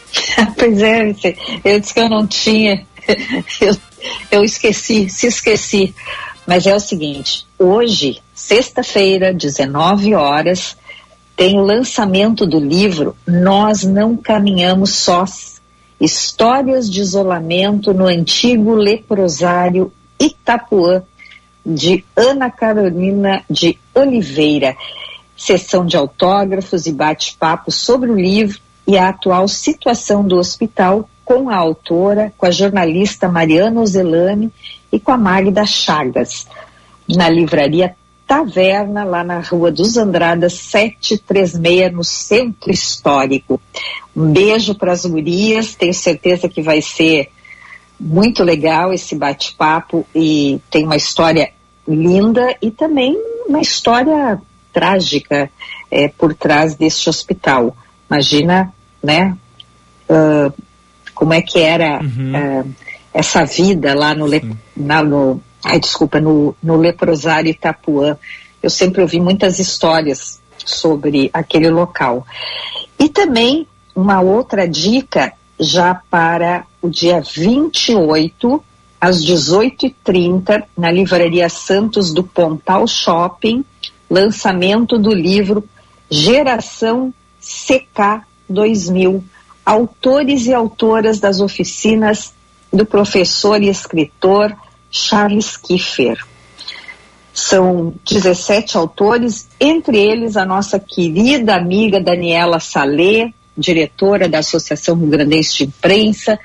[0.58, 1.13] pois é,
[1.63, 2.84] eu disse que eu não tinha.
[3.62, 3.78] Eu,
[4.32, 5.93] eu esqueci, se esqueci.
[6.47, 10.76] Mas é o seguinte: hoje, sexta-feira, 19 horas,
[11.36, 15.62] tem o lançamento do livro Nós Não Caminhamos Sós
[16.00, 21.04] Histórias de Isolamento no Antigo Leprosário Itapuã,
[21.63, 24.76] de Ana Carolina de Oliveira.
[25.38, 31.50] Sessão de autógrafos e bate-papo sobre o livro e a atual situação do hospital com
[31.50, 34.52] a autora, com a jornalista Mariana Ozelani
[34.91, 36.47] e com a Magda Chagas,
[37.15, 37.95] na livraria
[38.28, 43.60] Taverna, lá na Rua dos Andradas, 736, no Centro Histórico.
[44.15, 47.30] Um beijo para as gurias, tenho certeza que vai ser
[48.00, 51.52] muito legal esse bate-papo e tem uma história
[51.88, 55.52] linda e também uma história trágica
[55.89, 57.76] é, por trás deste hospital.
[58.10, 59.38] Imagina, né,
[60.10, 60.54] uh,
[61.13, 62.62] como é que era uhum.
[62.62, 62.76] uh,
[63.13, 64.26] essa vida lá no,
[64.76, 68.17] na, no ai, desculpa, no, no leprosário Itapuã.
[68.62, 72.26] Eu sempre ouvi muitas histórias sobre aquele local.
[73.00, 78.63] E também uma outra dica já para o dia 28,
[79.00, 83.63] às 18h30, na Livraria Santos do Pontal Shopping,
[84.10, 85.63] lançamento do livro
[86.10, 89.24] Geração CK 2000,
[89.65, 92.34] autores e autoras das oficinas
[92.71, 94.56] do professor e escritor
[94.91, 96.17] Charles Kiefer.
[97.34, 105.08] São 17 autores, entre eles a nossa querida amiga Daniela Salê, diretora da Associação Rio
[105.08, 106.38] Grandense de Imprensa,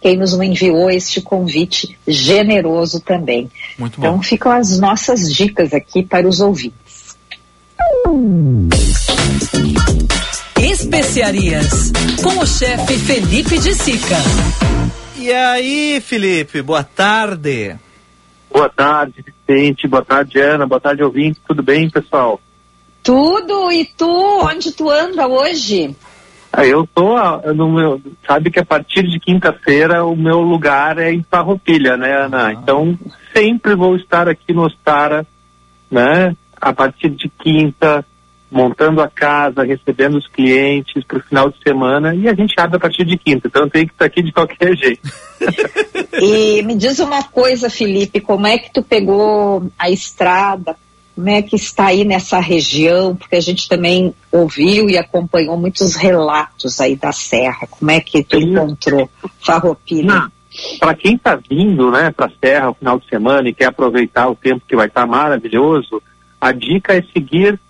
[0.00, 3.50] quem nos enviou este convite generoso também.
[3.78, 4.06] Muito bom.
[4.06, 7.16] Então ficam as nossas dicas aqui para os ouvintes.
[10.58, 14.16] Especiarias, com o chefe Felipe de Sica.
[15.18, 17.76] E aí, Felipe, boa tarde.
[18.52, 19.86] Boa tarde, Vicente.
[19.86, 20.66] Boa tarde, Ana.
[20.66, 21.40] Boa tarde, ouvinte.
[21.46, 22.40] Tudo bem, pessoal?
[23.02, 23.70] Tudo.
[23.70, 24.40] E tu?
[24.44, 25.94] Onde tu anda hoje?
[26.52, 27.16] Ah, eu tô
[27.54, 28.02] no meu.
[28.26, 32.48] Sabe que a partir de quinta-feira o meu lugar é em Farroupilha, né, Ana?
[32.48, 32.52] Ah.
[32.52, 32.98] Então
[33.32, 35.24] sempre vou estar aqui no Ostara,
[35.90, 36.36] né?
[36.60, 38.04] A partir de quinta,
[38.50, 42.76] montando a casa, recebendo os clientes para o final de semana e a gente abre
[42.76, 45.08] a partir de quinta, então tem que estar aqui de qualquer jeito.
[46.20, 50.76] e me diz uma coisa, Felipe, como é que tu pegou a estrada?
[51.14, 53.14] Como é que está aí nessa região?
[53.14, 57.66] Porque a gente também ouviu e acompanhou muitos relatos aí da Serra.
[57.68, 58.52] Como é que tu Sim.
[58.52, 59.08] encontrou
[59.40, 60.30] Farroupilha?
[60.78, 64.28] Para quem está vindo, né, para a Serra no final de semana e quer aproveitar
[64.28, 66.02] o tempo que vai estar tá maravilhoso,
[66.40, 67.60] a dica é seguir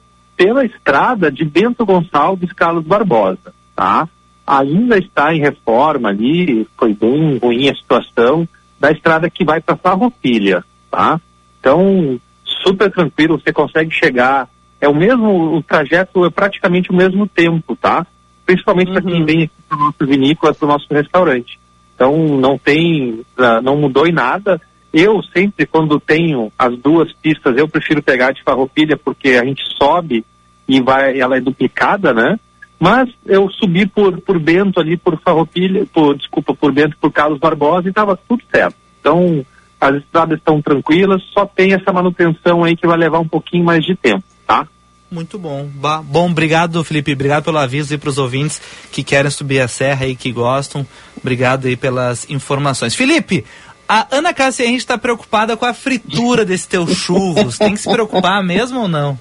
[0.41, 4.09] pela estrada de Bento Gonçalves Carlos Barbosa, tá?
[4.47, 8.49] Ainda está em reforma ali, foi bem ruim a situação
[8.81, 11.21] da estrada que vai para Farroupilha, tá?
[11.61, 12.19] Então,
[12.65, 14.49] super tranquilo, você consegue chegar,
[14.81, 18.07] é o mesmo, o trajeto é praticamente o mesmo tempo, tá?
[18.47, 18.95] Principalmente uhum.
[18.95, 21.61] para quem vem aqui para o nosso vinícola, para o nosso restaurante.
[21.95, 24.59] Então, não tem, ah, não mudou em nada,
[24.93, 29.63] eu sempre, quando tenho as duas pistas, eu prefiro pegar de farroupilha porque a gente
[29.81, 30.25] sobe
[30.67, 32.39] e vai, ela é duplicada, né?
[32.79, 37.39] Mas eu subi por, por Bento ali, por Farroupilha, por, desculpa, por Bento, por Carlos
[37.39, 38.75] Barbosa e estava tudo certo.
[38.99, 39.45] Então,
[39.79, 43.85] as estradas estão tranquilas, só tem essa manutenção aí que vai levar um pouquinho mais
[43.85, 44.67] de tempo, tá?
[45.11, 45.69] Muito bom.
[46.05, 47.13] Bom, obrigado, Felipe.
[47.13, 50.87] Obrigado pelo aviso e para os ouvintes que querem subir a serra e que gostam.
[51.17, 52.95] Obrigado aí pelas informações.
[52.95, 53.45] Felipe,
[53.91, 57.59] a Ana Cássia, a gente está preocupada com a fritura desse teu churros.
[57.59, 59.19] Tem que se preocupar mesmo ou não?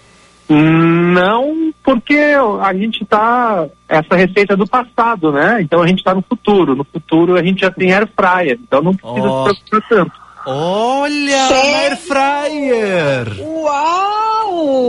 [0.48, 5.60] Não, porque a gente está essa receita do passado, né?
[5.62, 6.76] Então a gente está no futuro.
[6.76, 9.48] No futuro a gente já tem air fryer, então não precisa oh.
[9.48, 10.12] se preocupar tanto.
[10.52, 13.40] Olha, air fryer!
[13.40, 14.80] Uau!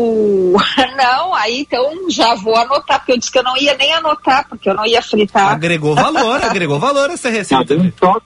[0.96, 4.46] Não, aí então já vou anotar, porque eu disse que eu não ia nem anotar,
[4.48, 5.52] porque eu não ia fritar.
[5.52, 7.74] Agregou valor, agregou valor essa receita.
[7.98, 8.20] Só,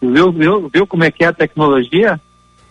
[0.00, 2.20] viu, viu, viu como é que é a tecnologia?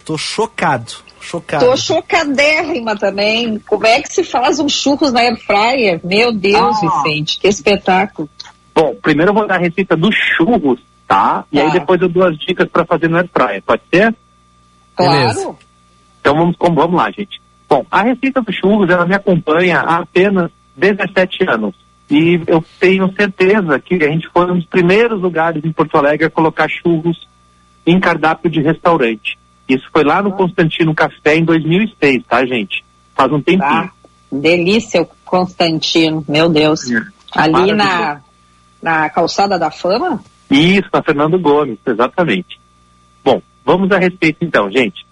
[0.05, 0.93] Tô chocado.
[1.21, 1.65] Chocado.
[1.65, 3.59] Tô chocadérrima também.
[3.67, 5.99] Como é que se faz um churros na air fryer?
[6.03, 7.03] Meu Deus, ah.
[7.03, 8.29] Vicente, que espetáculo.
[8.73, 10.79] Bom, primeiro eu vou dar a receita dos churros,
[11.09, 11.43] tá?
[11.51, 11.63] E tá.
[11.65, 14.15] aí depois eu dou as dicas para fazer no air fryer, pode ser?
[14.95, 15.11] Claro.
[15.11, 15.55] Beleza.
[16.21, 17.41] Então vamos, vamos lá, gente.
[17.67, 21.75] Bom, a receita dos churros, ela me acompanha há apenas 17 anos.
[22.09, 26.27] E eu tenho certeza que a gente foi um dos primeiros lugares em Porto Alegre
[26.27, 27.27] a colocar churros
[27.85, 29.37] em cardápio de restaurante.
[29.67, 32.83] Isso foi lá no Constantino Café em 2006, tá, gente?
[33.15, 33.63] Faz um tempinho.
[33.63, 33.89] Ah,
[34.31, 36.89] delícia o Constantino, meu Deus.
[36.89, 37.01] É.
[37.35, 38.21] Ali na,
[38.81, 40.23] na calçada da fama?
[40.49, 42.59] Isso, na Fernando Gomes, exatamente.
[43.23, 45.05] Bom, vamos a respeito então, gente.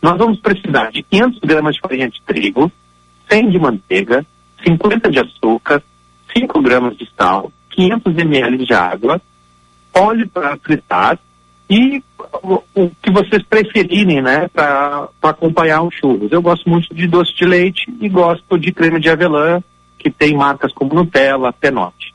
[0.00, 2.70] Nós vamos precisar de 500 gramas de farinha de trigo,
[3.30, 4.26] 100 de manteiga,
[4.64, 5.82] 50 de açúcar,
[6.36, 9.20] 5 gramas de sal, 500 ml de água,
[9.94, 11.18] óleo para fritar
[11.70, 12.02] e
[12.42, 16.30] o, que vocês preferirem, né, para acompanhar os churros.
[16.30, 19.62] Eu gosto muito de doce de leite e gosto de creme de avelã,
[19.98, 22.12] que tem marcas como Nutella, Penote.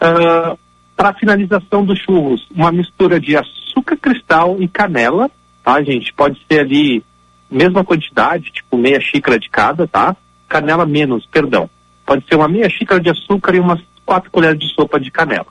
[0.00, 0.56] Uh,
[0.96, 5.30] para finalização dos churros, uma mistura de açúcar cristal e canela,
[5.62, 6.12] tá, gente?
[6.12, 7.04] Pode ser ali
[7.50, 10.16] mesma quantidade, tipo meia xícara de cada, tá?
[10.48, 11.68] Canela menos, perdão.
[12.04, 15.46] Pode ser uma meia xícara de açúcar e umas quatro colheres de sopa de canela.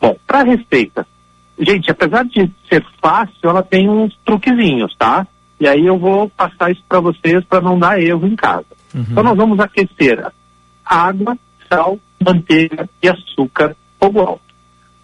[0.00, 1.06] Bom, para a receita,
[1.58, 5.26] gente, apesar de ser fácil, ela tem uns truquezinhos, tá?
[5.58, 8.66] E aí eu vou passar isso para vocês para não dar erro em casa.
[8.94, 9.04] Uhum.
[9.10, 10.24] Então nós vamos aquecer
[10.84, 11.36] água,
[11.68, 14.45] sal, manteiga e açúcar fogo alto.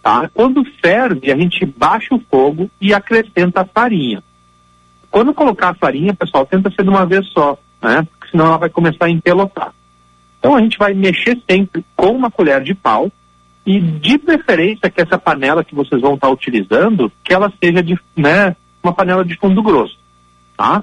[0.03, 0.29] Tá?
[0.35, 4.23] Quando ferve, a gente baixa o fogo e acrescenta a farinha.
[5.11, 8.07] Quando colocar a farinha, pessoal, tenta ser de uma vez só, né?
[8.11, 9.73] Porque senão ela vai começar a empelotar.
[10.39, 13.13] Então a gente vai mexer sempre com uma colher de pau
[13.65, 17.97] e de preferência que essa panela que vocês vão estar utilizando, que ela seja de,
[18.17, 19.97] né, uma panela de fundo grosso,
[20.57, 20.83] tá?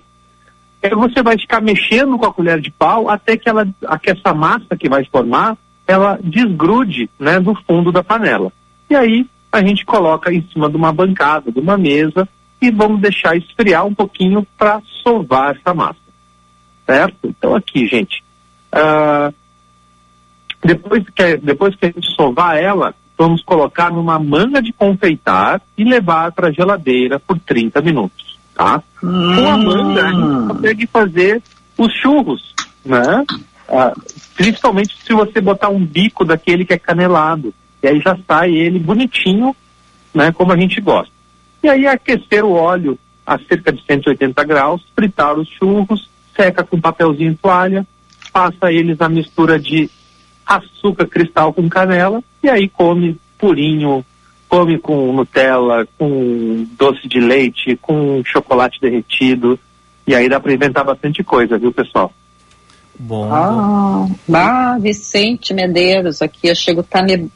[0.81, 3.67] Aí você vai ficar mexendo com a colher de pau até que ela,
[4.01, 8.53] que essa massa que vai formar, ela desgrude, né, do fundo da panela.
[8.89, 12.27] E aí a gente coloca em cima de uma bancada, de uma mesa
[12.61, 15.99] e vamos deixar esfriar um pouquinho para sovar essa massa,
[16.85, 17.17] certo?
[17.23, 18.23] Então aqui, gente,
[18.73, 19.33] uh,
[20.63, 25.83] depois que, depois que a gente sovar ela, vamos colocar numa manga de confeitar e
[25.83, 28.83] levar para a geladeira por 30 minutos, tá?
[29.03, 29.35] Hum.
[29.35, 31.43] Com a manga a gente consegue fazer
[31.77, 33.25] os churros, né?
[33.67, 33.93] Ah,
[34.35, 37.53] principalmente se você botar um bico daquele que é canelado.
[37.81, 39.55] E aí já sai ele bonitinho,
[40.13, 40.31] né?
[40.31, 41.13] Como a gente gosta.
[41.63, 46.81] E aí aquecer o óleo a cerca de 180 graus, fritar os churros, seca com
[46.81, 47.85] papelzinho toalha,
[48.33, 49.87] passa eles na mistura de
[50.43, 54.03] açúcar cristal com canela e aí come purinho,
[54.47, 59.59] come com Nutella, com doce de leite, com chocolate derretido.
[60.07, 62.11] E aí dá para inventar bastante coisa, viu, pessoal?
[62.97, 63.31] Bom.
[63.31, 67.29] Ah, ah, Vicente Medeiros, aqui eu chego tá me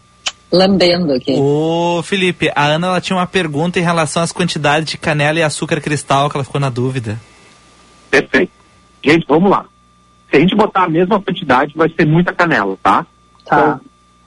[0.53, 1.33] lambendo aqui.
[1.35, 5.43] Ô, Felipe, a Ana ela tinha uma pergunta em relação às quantidades de canela e
[5.43, 7.19] açúcar cristal, que ela ficou na dúvida.
[8.11, 8.51] Perfeito.
[9.03, 9.65] Gente, vamos lá.
[10.29, 13.05] Se a gente botar a mesma quantidade, vai ser muita canela, tá?
[13.45, 13.79] Tá.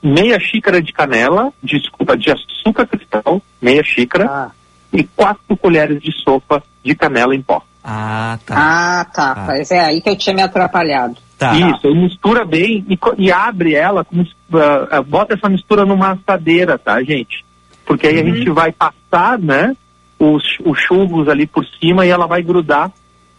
[0.02, 4.50] Então, meia xícara de canela, desculpa, de açúcar cristal, meia xícara, tá.
[4.92, 7.62] e quatro colheres de sopa de canela em pó.
[7.84, 8.54] Ah, tá.
[8.56, 9.34] Ah, tá.
[9.34, 9.44] tá.
[9.46, 11.16] Mas é aí que eu tinha me atrapalhado.
[11.38, 11.54] Tá.
[11.54, 17.02] Isso, mistura bem e, e abre ela, como, uh, bota essa mistura numa assadeira, tá,
[17.02, 17.44] gente?
[17.84, 18.32] Porque aí uhum.
[18.32, 19.76] a gente vai passar, né,
[20.18, 22.90] os, os churros ali por cima e ela vai grudar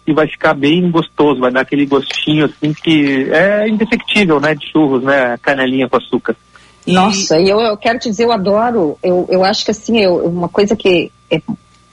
[0.06, 4.72] e vai ficar bem gostoso, vai dar aquele gostinho assim que é indefectível, né, de
[4.72, 6.36] churros, né, canelinha com açúcar.
[6.86, 10.26] Nossa, e eu, eu quero te dizer, eu adoro, eu, eu acho que assim, eu,
[10.26, 11.42] uma coisa que é,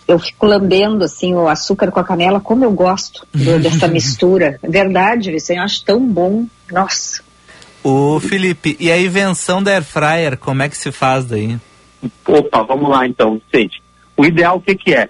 [0.07, 4.59] eu fico lambendo assim o açúcar com a canela, como eu gosto do, dessa mistura.
[4.63, 6.47] Verdade, Vicente, eu acho tão bom.
[6.71, 7.23] Nossa.
[7.83, 11.59] O Felipe, e a invenção da air fryer, como é que se faz daí?
[12.27, 13.83] Opa, vamos lá então, Vicente.
[14.17, 15.09] O ideal o que que é?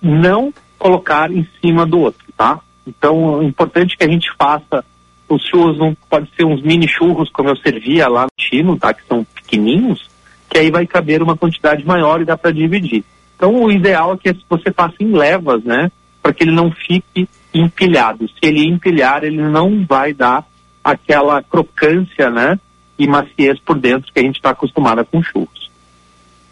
[0.00, 2.60] Não colocar em cima do outro, tá?
[2.86, 4.84] Então, é importante que a gente faça
[5.28, 8.94] os churros, não pode ser uns mini churros como eu servia lá no Chino, tá?
[8.94, 10.08] Que são pequenininhos,
[10.48, 13.04] que aí vai caber uma quantidade maior e dá para dividir.
[13.38, 15.92] Então, o ideal é que você faça em levas, né?
[16.20, 18.28] Para que ele não fique empilhado.
[18.28, 20.44] Se ele empilhar, ele não vai dar
[20.82, 22.58] aquela crocância, né?
[22.98, 25.70] E maciez por dentro que a gente está acostumada com churros.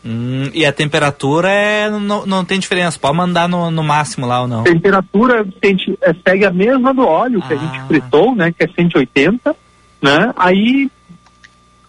[0.04, 4.42] Hum, e a temperatura é, não, não tem diferença, pode mandar no, no máximo lá
[4.42, 4.62] ou não?
[4.62, 7.48] Temperatura gente, é, segue a mesma do óleo ah.
[7.48, 7.84] que a gente ah.
[7.88, 8.54] fritou, né?
[8.56, 9.56] Que é 180,
[10.00, 10.32] né?
[10.36, 10.88] Aí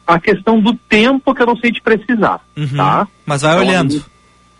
[0.08, 2.78] a questão do tempo que eu não sei te precisar, uhum.
[2.78, 3.08] tá?
[3.24, 3.94] Mas vai então, olhando.
[3.94, 4.02] Aí,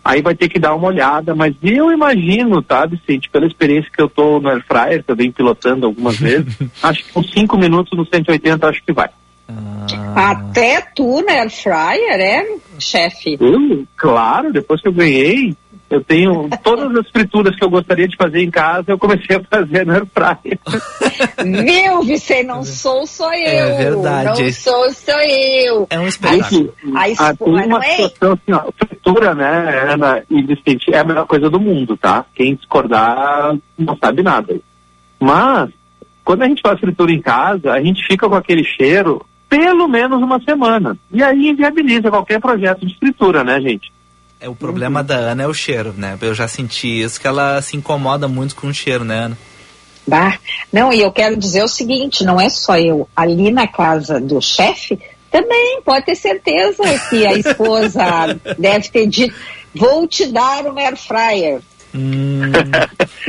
[0.08, 4.00] aí vai ter que dar uma olhada, mas eu imagino, tá, Vicente, pela experiência que
[4.00, 7.58] eu tô no Air Fryer, que eu venho pilotando algumas vezes, acho que com 5
[7.58, 9.10] minutos no 180 acho que vai.
[9.46, 10.30] Ah.
[10.30, 12.46] Até tu na Air Fryer, é,
[12.78, 13.38] chefe?
[13.96, 15.54] claro, depois que eu ganhei,
[15.90, 19.42] eu tenho todas as frituras que eu gostaria de fazer em casa, eu comecei a
[19.42, 20.58] fazer na Air Fryer.
[21.64, 22.44] Viu, Vicente?
[22.44, 23.66] Não sou só é eu.
[23.66, 24.42] É verdade.
[24.42, 25.86] Não sou só eu.
[25.88, 26.74] É um espetáculo.
[26.94, 27.96] A, a, a, tem uma é?
[27.96, 32.26] situação assim, ó, fritura, né, Ana e Vicente, é a melhor coisa do mundo, tá?
[32.34, 34.60] Quem discordar não sabe nada.
[35.18, 35.70] Mas,
[36.22, 40.20] quando a gente faz fritura em casa, a gente fica com aquele cheiro pelo menos
[40.22, 40.96] uma semana.
[41.10, 43.90] E aí inviabiliza qualquer projeto de escritura, né, gente?
[44.40, 46.16] É, o problema da Ana é o cheiro, né?
[46.20, 49.38] Eu já senti isso, que ela se incomoda muito com o cheiro, né, Ana?
[50.06, 50.38] Bah.
[50.72, 53.08] Não, e eu quero dizer o seguinte, não é só eu.
[53.14, 54.98] Ali na casa do chefe,
[55.30, 59.34] também pode ter certeza que a esposa deve ter dito,
[59.74, 61.60] vou te dar um air fryer.
[61.94, 62.40] Hum,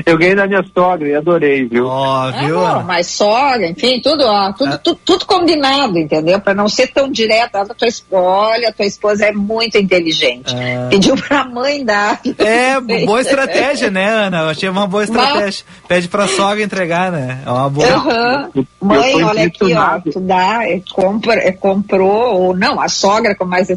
[0.06, 1.86] Eu ganhei da minha sogra e adorei, viu?
[1.88, 2.56] ó, Ah, viu?
[2.56, 2.84] não, Ana?
[2.84, 4.78] mas sogra, enfim, tudo, ó, tudo, Ah.
[4.78, 6.40] tudo, tudo combinado, entendeu?
[6.40, 7.56] Para não ser tão direto.
[7.56, 10.54] Olha, tua, olha, tua esposa é muito inteligente.
[10.56, 10.88] Ah.
[10.90, 12.20] Pediu pra mãe dar.
[12.38, 14.40] É, boa estratégia, né, Ana?
[14.42, 15.66] Eu achei uma boa estratégia.
[15.88, 17.42] Pede pra sogra entregar, né?
[17.46, 18.50] É uma boa.
[18.54, 23.36] Eu Mãe, olha aqui, ó, tu dá, é, compra, é, comprou, ou não, a sogra
[23.36, 23.68] com mais.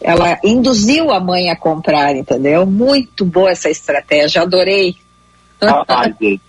[0.00, 2.66] Ela induziu a mãe a comprar, entendeu?
[2.66, 4.96] Muito boa essa estratégia, adorei.
[5.60, 5.84] Ah.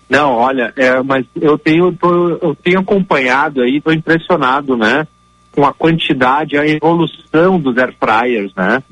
[0.08, 5.06] Não, olha, é, mas eu tenho, tô- eu tenho acompanhado aí, estou impressionado, né?
[5.52, 8.82] Com a quantidade, a evolução dos air fryers, né?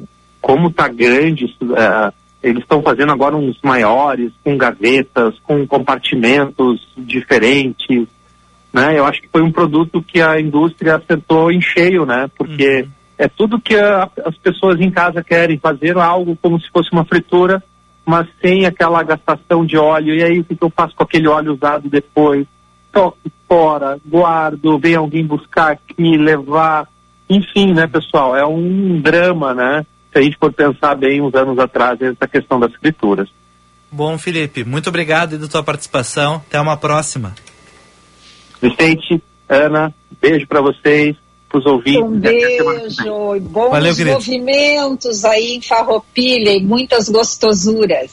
[0.40, 8.06] Como tá grande, é, eles estão fazendo agora uns maiores, com gavetas, com compartimentos diferentes,
[8.72, 8.98] né?
[8.98, 12.30] Eu acho que foi um produto que a indústria acertou em cheio, né?
[12.38, 12.88] Porque Uhum.
[13.18, 17.04] É tudo que a- as pessoas em casa querem, fazer algo como se fosse uma
[17.04, 17.62] fritura,
[18.04, 20.14] mas sem aquela gastação de óleo.
[20.14, 22.46] E aí, o que, eu faço com aquele óleo usado depois?
[22.92, 26.88] Toco fora, guardo, vem alguém buscar aqui, levar.
[27.28, 28.36] Enfim, né, pessoal?
[28.36, 29.84] É um drama, né?
[30.12, 33.28] Se a gente for pensar bem uns anos atrás, essa questão das escrituras.
[33.90, 36.36] Bom, Felipe, muito obrigado aí da tua participação.
[36.46, 37.34] Até uma próxima.
[38.60, 41.16] Vicente, Ana, beijo para vocês,
[41.56, 42.02] pros ouvintes.
[42.02, 42.38] Um vem.
[42.38, 48.10] beijo e bons Valeu, movimentos aí em Farroupilha e muitas gostosuras.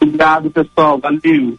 [0.00, 0.98] Obrigado, pessoal.
[0.98, 1.58] Valeu.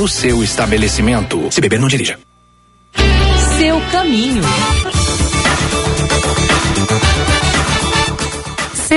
[0.01, 1.51] no seu estabelecimento.
[1.51, 2.17] Se beber, não dirija.
[3.59, 4.41] Seu caminho.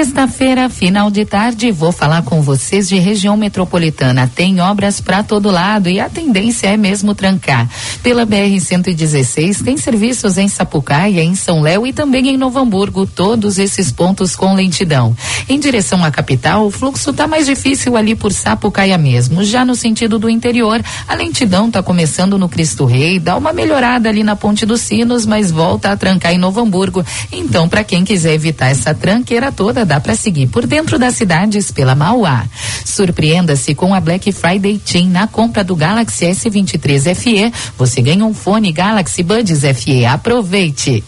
[0.05, 4.31] Sexta-feira, final de tarde, vou falar com vocês de região metropolitana.
[4.33, 7.67] Tem obras para todo lado e a tendência é mesmo trancar.
[8.03, 13.57] Pela BR-116 tem serviços em Sapucaia, em São Léo e também em Novo Hamburgo, todos
[13.59, 15.17] esses pontos com lentidão.
[15.49, 19.43] Em direção à capital, o fluxo tá mais difícil ali por Sapucaia mesmo.
[19.43, 24.11] Já no sentido do interior, a lentidão tá começando no Cristo Rei, dá uma melhorada
[24.11, 27.03] ali na Ponte dos Sinos, mas volta a trancar em Novo Hamburgo.
[27.33, 31.71] Então, para quem quiser evitar essa tranqueira toda, dá para seguir por dentro das cidades
[31.71, 32.45] pela Mauá.
[32.85, 37.53] Surpreenda-se com a Black Friday Team na compra do Galaxy S23 FE.
[37.79, 40.05] Você ganha um fone Galaxy Buds FE.
[40.05, 41.05] Aproveite!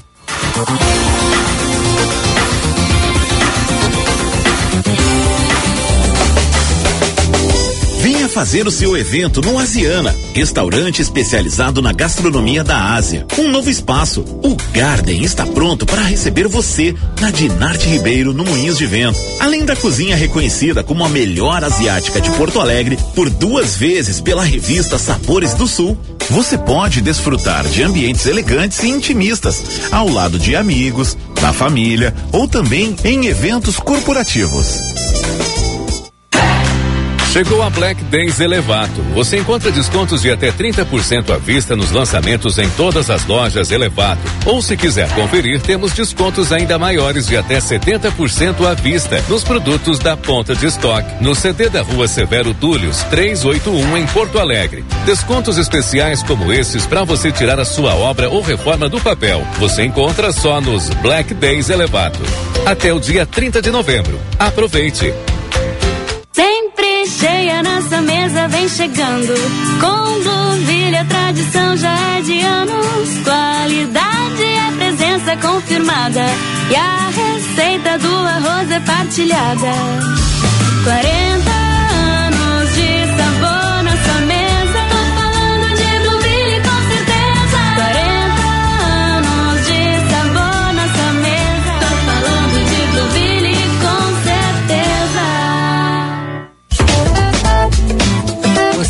[8.37, 13.27] Fazer o seu evento no Asiana, restaurante especializado na gastronomia da Ásia.
[13.39, 14.21] Um novo espaço.
[14.21, 19.19] O Garden está pronto para receber você na Dinarte Ribeiro, no Moinhos de Vento.
[19.41, 24.45] Além da cozinha reconhecida como a melhor asiática de Porto Alegre por duas vezes pela
[24.45, 25.97] revista Sabores do Sul,
[26.29, 32.47] você pode desfrutar de ambientes elegantes e intimistas, ao lado de amigos, da família ou
[32.47, 34.77] também em eventos corporativos.
[37.37, 39.03] Chegou a Black Days Elevato.
[39.13, 44.23] Você encontra descontos de até 30% à vista nos lançamentos em todas as lojas Elevato.
[44.47, 49.99] Ou se quiser conferir, temos descontos ainda maiores de até 70% à vista nos produtos
[49.99, 51.23] da ponta de estoque.
[51.23, 54.83] No CD da Rua Severo Túlios, 381 em Porto Alegre.
[55.05, 59.47] Descontos especiais como esses para você tirar a sua obra ou reforma do papel.
[59.59, 62.21] Você encontra só nos Black Days Elevato.
[62.65, 64.19] Até o dia 30 de novembro.
[64.39, 65.13] Aproveite!
[67.09, 69.35] Cheia nossa mesa vem chegando.
[69.81, 73.09] Com Blueville a tradição já é de anos.
[73.25, 76.25] Qualidade é presença confirmada.
[76.71, 79.73] E a receita do arroz é partilhada.
[80.85, 81.67] 40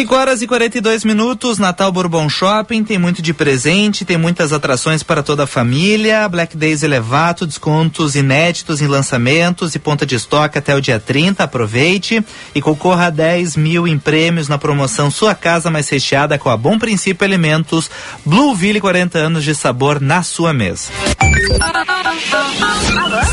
[0.00, 5.02] 5 horas e 42 minutos, Natal Bourbon Shopping, tem muito de presente, tem muitas atrações
[5.02, 10.56] para toda a família, Black Days Elevato, descontos inéditos em lançamentos e ponta de estoque
[10.56, 12.24] até o dia 30, aproveite
[12.54, 16.56] e concorra a 10 mil em prêmios na promoção Sua Casa Mais Recheada com a
[16.56, 17.90] Bom Princípio Alimentos,
[18.24, 20.90] Blueville 40 anos de sabor na sua mesa.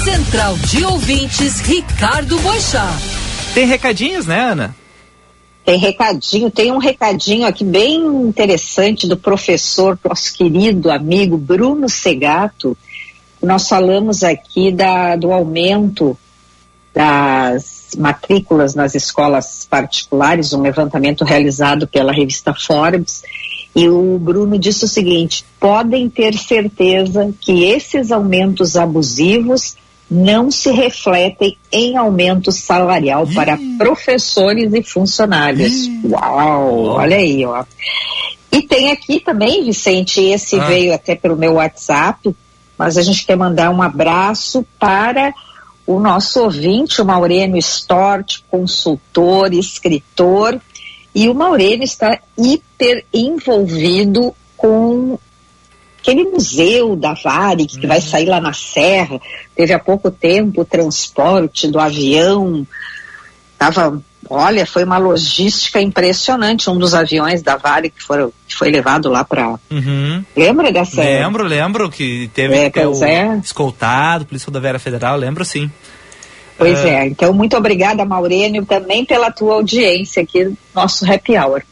[0.03, 2.91] Central de Ouvintes, Ricardo Boixá.
[3.53, 4.75] Tem recadinhos, né, Ana?
[5.67, 12.77] Tem recadinho, tem um recadinho aqui bem interessante do professor, nosso querido amigo Bruno Segato.
[13.43, 16.17] Nós falamos aqui da, do aumento
[16.93, 23.23] das matrículas nas escolas particulares, um levantamento realizado pela revista Forbes.
[23.75, 29.75] E o Bruno disse o seguinte: podem ter certeza que esses aumentos abusivos
[30.09, 35.89] não se refletem em aumento salarial para professores e funcionários.
[36.03, 37.65] Uau, olha aí, ó.
[38.51, 40.65] E tem aqui também, Vicente, esse Ah.
[40.65, 42.33] veio até pelo meu WhatsApp,
[42.77, 45.33] mas a gente quer mandar um abraço para
[45.85, 50.59] o nosso ouvinte, o Maurênio Stort, consultor, escritor,
[51.13, 55.17] e o Maurênio está hiper envolvido com
[55.99, 59.19] aquele museu da Varig que vai sair lá na Serra.
[59.55, 62.65] Teve há pouco tempo o transporte do avião.
[63.57, 66.69] Tava, olha, foi uma logística impressionante.
[66.69, 69.59] Um dos aviões da Varig que, foram, que foi levado lá para.
[69.69, 70.23] Uhum.
[70.35, 71.01] Lembra dessa?
[71.01, 73.39] Lembro, lembro que teve É, que o é.
[73.43, 75.69] escoltado, Polícia Rodoviária Federal, lembro sim.
[76.57, 77.01] Pois É.
[77.01, 77.07] é.
[77.07, 81.63] Então, muito obrigada, Maurênio, também pela tua audiência aqui no nosso Happy Hour.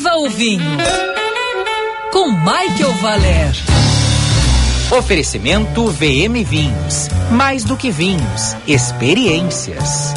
[0.00, 0.78] Viva o vinho.
[2.10, 3.52] Com Michael Valer.
[4.96, 7.08] Oferecimento VM Vinhos.
[7.30, 10.14] Mais do que vinhos, experiências.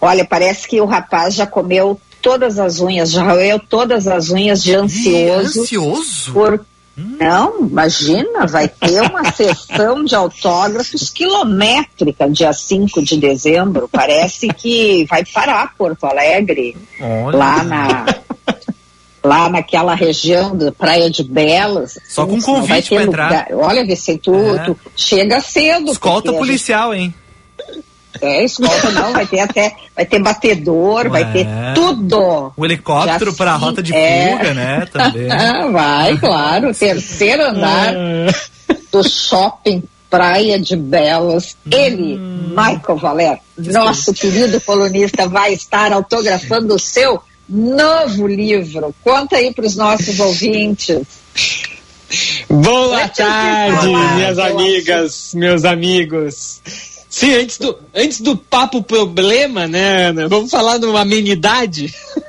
[0.00, 4.62] Olha, parece que o rapaz já comeu todas as unhas, já roeu todas as unhas
[4.62, 5.62] de ansioso.
[5.62, 6.32] ansioso?
[6.32, 6.64] Por...
[6.96, 13.88] Não, imagina, vai ter uma sessão de autógrafos quilométrica dia 5 de dezembro.
[13.90, 17.36] Parece que vai parar Porto Alegre, Olha.
[17.36, 18.06] lá na
[19.22, 21.98] lá naquela região da Praia de Belas.
[22.08, 23.24] Só com vai convite pra entrar.
[23.26, 23.46] lugar.
[23.54, 24.58] Olha, Vicente, tu, É.
[24.64, 25.90] tu chega cedo.
[25.90, 27.12] Escolta a gente policial, hein?
[28.20, 31.32] É, escolta não, vai ter até, vai ter batedor, vai Ué.
[31.32, 32.52] ter tudo.
[32.56, 34.32] O helicóptero para a rota de é.
[34.32, 34.86] fuga, né?
[34.92, 35.28] Também.
[35.72, 37.94] vai, claro, terceiro andar
[38.90, 41.56] do shopping Praia de Belas.
[41.70, 48.94] Ele, Michael Valer, nosso querido colunista, vai estar autografando o seu novo livro.
[49.02, 51.00] Conta aí para os nossos ouvintes.
[52.48, 56.60] Boa tarde, minhas amigas, meus amigos.
[57.18, 60.28] Sim, antes do, antes do papo problema, né, Ana?
[60.28, 61.94] Vamos falar de uma amenidade.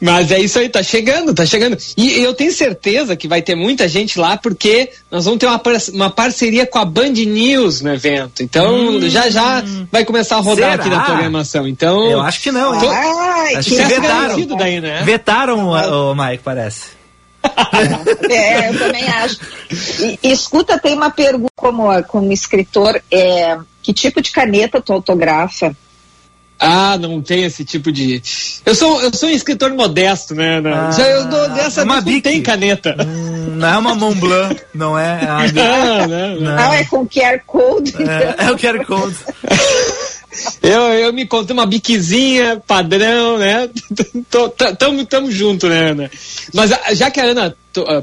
[0.00, 1.76] Mas é isso aí, tá chegando, tá chegando.
[1.96, 5.58] E eu tenho certeza que vai ter muita gente lá, porque nós vamos ter uma,
[5.58, 8.42] par- uma parceria com a Band News no evento.
[8.42, 9.62] Então, já já
[9.92, 10.74] vai começar a rodar Será?
[10.82, 11.68] aqui na programação.
[11.68, 12.80] Então, Eu acho que não, hein?
[12.80, 14.46] Tô- Ai, Acho que vetaram.
[14.56, 15.02] daí, né?
[15.04, 16.98] Vetaram o, o Mike, parece.
[18.28, 19.38] É, eu também acho.
[20.00, 25.74] E, escuta, tem uma pergunta como, como escritor, é, que tipo de caneta tu autografa?
[26.62, 28.22] Ah, não tem esse tipo de.
[28.66, 30.60] Eu sou, eu sou um escritor modesto, né?
[30.66, 32.94] Ah, Já eu dou dessa uma vez não tem caneta.
[33.02, 35.20] Hum, Não é uma Mont Blanc, não é?
[35.24, 36.56] É, uma- Não, não, não.
[36.56, 37.94] Não, é com QR Code.
[38.02, 39.16] é, é o QR Code.
[40.62, 43.68] Eu, eu me contei uma biquezinha padrão, né?
[44.30, 46.10] Tô- tá- tamo, tamo junto, né, Ana?
[46.54, 48.02] Mas ah, já que a Ana to- ah,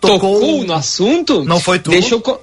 [0.00, 1.90] Tocou- tocou no assunto, Não foi tu?
[1.90, 2.40] Deixa eu,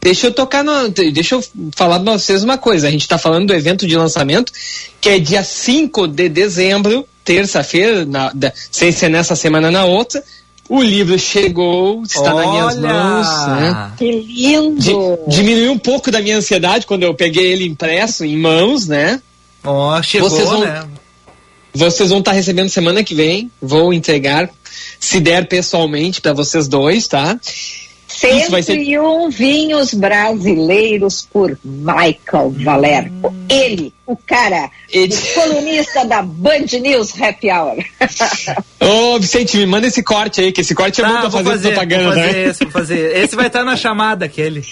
[0.00, 0.88] deixa eu tocar no.
[0.90, 1.44] Deixa eu
[1.74, 2.86] falar pra vocês uma coisa.
[2.86, 4.52] A gente tá falando do evento de lançamento,
[5.00, 8.06] que é dia 5 de dezembro, terça-feira,
[8.70, 10.22] sem ser nessa semana na outra.
[10.68, 12.80] O livro chegou, está nas minhas Olha!
[12.92, 13.46] mãos.
[13.48, 13.92] Né?
[13.98, 14.80] Que lindo!
[14.80, 19.20] Di- diminuiu um pouco da minha ansiedade quando eu peguei ele impresso em mãos, né?
[19.64, 20.84] Ó, chegou, Vocês vão- né?
[21.74, 23.50] Vocês vão estar recebendo semana que vem.
[23.60, 24.48] Vou entregar,
[25.00, 27.38] se der pessoalmente, para vocês dois, tá?
[28.30, 33.12] Isso vai ser- 101 vinhos brasileiros por Michael Valer.
[33.48, 37.76] Ele, o cara, Ele- o colunista da Band News Happy Hour.
[38.80, 41.42] Ô, Vicente, me manda esse corte aí, que esse corte é bom Tá, pra vou
[41.44, 42.48] fazer, fazer, propaganda, vou fazer né?
[42.50, 43.16] esse, vou fazer.
[43.16, 44.62] Esse vai estar na chamada, aquele.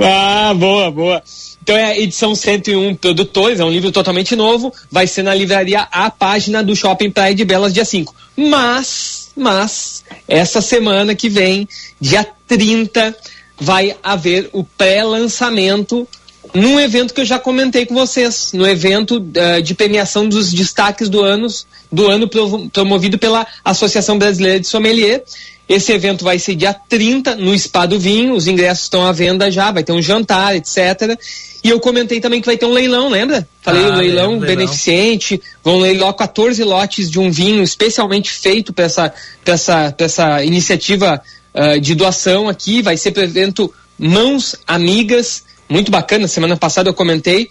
[0.00, 1.22] Ah, boa, boa.
[1.62, 5.86] Então é a edição 101 Produtores, é um livro totalmente novo, vai ser na livraria
[5.92, 8.14] A Página do Shopping Praia de Belas, dia 5.
[8.36, 11.68] Mas, mas, essa semana que vem,
[12.00, 13.16] dia 30,
[13.58, 16.06] vai haver o pré-lançamento
[16.54, 21.08] num evento que eu já comentei com vocês, no evento uh, de premiação dos destaques
[21.08, 21.46] do ano,
[21.92, 22.28] do ano
[22.72, 25.22] promovido pela Associação Brasileira de Sommelier.
[25.68, 29.50] Esse evento vai ser dia 30 no Spa do Vinho, os ingressos estão à venda
[29.50, 31.16] já, vai ter um jantar, etc.
[31.62, 33.46] E eu comentei também que vai ter um leilão, lembra?
[33.60, 35.60] Falei ah, um leilão lembro, beneficente, leilão.
[35.62, 41.20] vão leiloar 14 lotes de um vinho especialmente feito para essa, essa, essa iniciativa
[41.54, 46.88] uh, de doação aqui, vai ser para o evento Mãos Amigas, muito bacana, semana passada
[46.88, 47.50] eu comentei.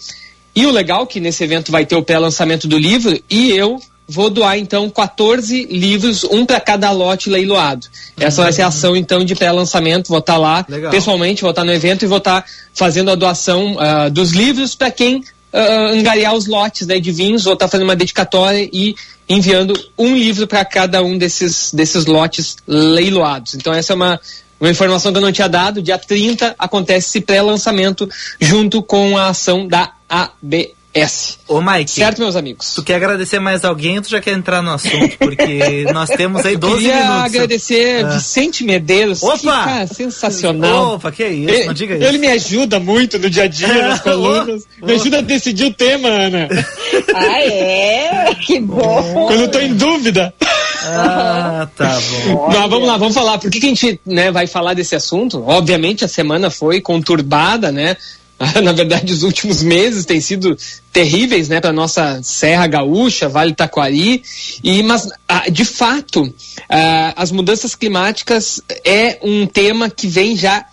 [0.56, 3.80] E o legal é que nesse evento vai ter o pré-lançamento do livro e eu
[4.10, 7.86] vou doar então 14 livros, um para cada lote leiloado.
[8.20, 10.92] Essa vai ser a ação então de pré-lançamento, vou estar tá lá Legal.
[10.92, 14.32] pessoalmente, vou estar tá no evento e vou estar tá fazendo a doação uh, dos
[14.32, 18.68] livros para quem uh, angariar os lotes né, de vinhos, vou estar fazendo uma dedicatória
[18.74, 18.96] e
[19.28, 23.54] enviando um livro para cada um desses, desses lotes leiloados.
[23.54, 24.20] Então essa é uma,
[24.60, 28.10] uma informação que eu não tinha dado, dia 30 acontece esse pré-lançamento
[28.42, 31.38] junto com a ação da AB S.
[31.48, 31.92] Ô, Mike.
[31.92, 32.74] Certo, meus amigos?
[32.74, 35.18] Tu quer agradecer mais alguém ou tu já quer entrar no assunto?
[35.20, 37.24] Porque nós temos aí 12 queria minutos.
[37.26, 38.10] agradecer ah.
[38.10, 39.22] Vicente Medeiros.
[39.22, 39.38] Opa!
[39.38, 40.96] Que cara sensacional.
[40.96, 41.50] Opa, que isso?
[41.50, 42.06] Ele, não diga isso.
[42.06, 44.68] Ele me ajuda muito no dia a dia, nas colunas.
[44.82, 46.48] Oh, me ajuda a decidir o tema, Ana.
[47.16, 48.36] Ah, é?
[48.46, 49.26] Que bom.
[49.28, 50.34] Quando eu tô em dúvida.
[50.86, 52.50] Ah, tá bom.
[52.52, 53.38] Não, vamos lá, vamos falar.
[53.38, 55.44] Por que, que a gente né, vai falar desse assunto?
[55.46, 57.98] Obviamente a semana foi conturbada, né?
[58.64, 60.58] na verdade, os últimos meses têm sido
[60.94, 64.24] terríveis, né, para nossa Serra Gaúcha, Vale Taquari.
[64.64, 66.34] E mas, ah, de fato,
[66.70, 70.66] ah, as mudanças climáticas é um tema que vem já há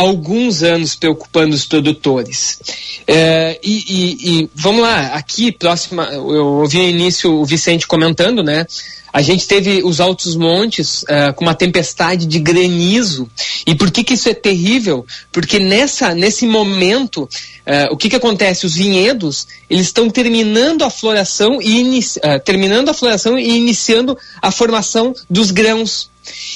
[0.00, 2.60] alguns anos preocupando os produtores.
[3.04, 8.44] É, e, e, e, vamos lá, aqui próxima, eu ouvi no início o Vicente comentando,
[8.44, 8.64] né?
[9.12, 13.28] A gente teve os altos montes uh, com uma tempestade de granizo.
[13.66, 15.06] E por que, que isso é terrível?
[15.32, 18.66] Porque nessa, nesse momento, uh, o que, que acontece?
[18.66, 24.50] Os vinhedos eles estão terminando a floração e uh, terminando a floração e iniciando a
[24.50, 26.10] formação dos grãos.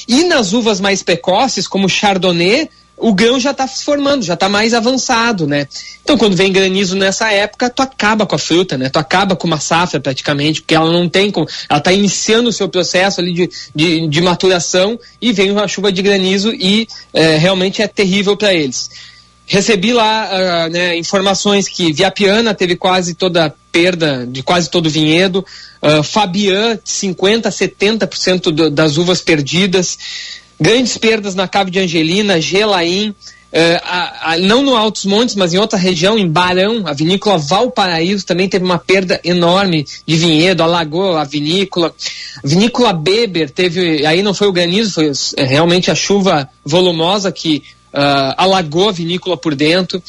[0.07, 2.68] E nas uvas mais precoces, como Chardonnay,
[3.03, 5.66] o grão já está se formando, já está mais avançado, né?
[6.05, 8.88] Então, quando vem granizo nessa época, tu acaba com a fruta, né?
[8.88, 11.48] Tu acaba com uma safra praticamente, porque ela não tem como.
[11.68, 15.90] Ela está iniciando o seu processo ali de, de, de, maturação e vem uma chuva
[15.90, 18.88] de granizo e é, realmente é terrível para eles.
[19.44, 24.86] Recebi lá uh, né, informações que Viapiana teve quase toda a perda de quase todo
[24.86, 25.44] o vinhedo,
[25.82, 29.98] uh, Fabian, 50%, 70% do, das uvas perdidas.
[30.61, 33.14] Grandes perdas na Cave de Angelina, Gelaim,
[33.55, 37.36] eh, a, a, não no Altos Montes, mas em outra região, em Barão, a vinícola
[37.36, 41.94] Valparaíso também teve uma perda enorme de vinhedo, alagou a vinícola.
[42.42, 47.30] A vinícola Beber teve, aí não foi o granizo, foi é, realmente a chuva volumosa
[47.30, 50.03] que uh, alagou a vinícola por dentro.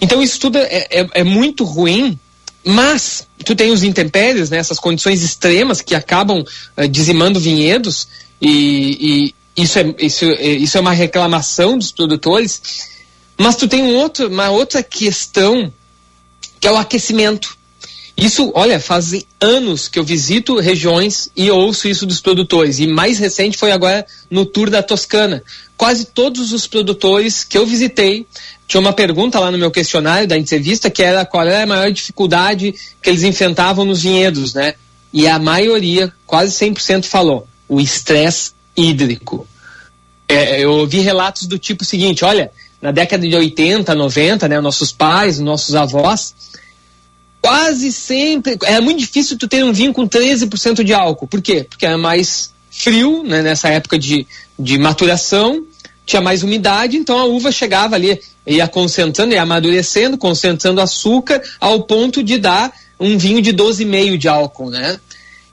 [0.00, 2.16] Então isso tudo é, é, é muito ruim,
[2.64, 6.44] mas tu tem os intempéries, né, essas condições extremas que acabam
[6.76, 8.06] uh, dizimando vinhedos
[8.40, 12.90] e isso é, isso, é, isso é uma reclamação dos produtores,
[13.36, 15.72] mas tu tem um outro, uma outra questão
[16.60, 17.56] que é o aquecimento.
[18.16, 22.78] Isso, olha, fazem anos que eu visito regiões e ouço isso dos produtores.
[22.78, 25.42] E mais recente foi agora no Tour da Toscana.
[25.76, 28.24] Quase todos os produtores que eu visitei
[28.68, 31.90] tinha uma pergunta lá no meu questionário da entrevista que era qual era a maior
[31.90, 34.74] dificuldade que eles enfrentavam nos vinhedos, né?
[35.12, 39.46] E a maioria, quase 100% falou, o estresse hídrico.
[40.28, 42.50] É, eu ouvi relatos do tipo seguinte: olha,
[42.80, 46.34] na década de 80, 90, né, nossos pais, nossos avós,
[47.40, 48.56] quase sempre.
[48.64, 51.26] Era muito difícil tu ter um vinho com 13% de álcool.
[51.26, 51.66] Por quê?
[51.68, 54.26] Porque era mais frio, né, nessa época de,
[54.58, 55.64] de maturação,
[56.04, 61.84] tinha mais umidade, então a uva chegava ali, ia concentrando, ia amadurecendo, concentrando açúcar, ao
[61.84, 64.98] ponto de dar um vinho de 12,5 de álcool, né?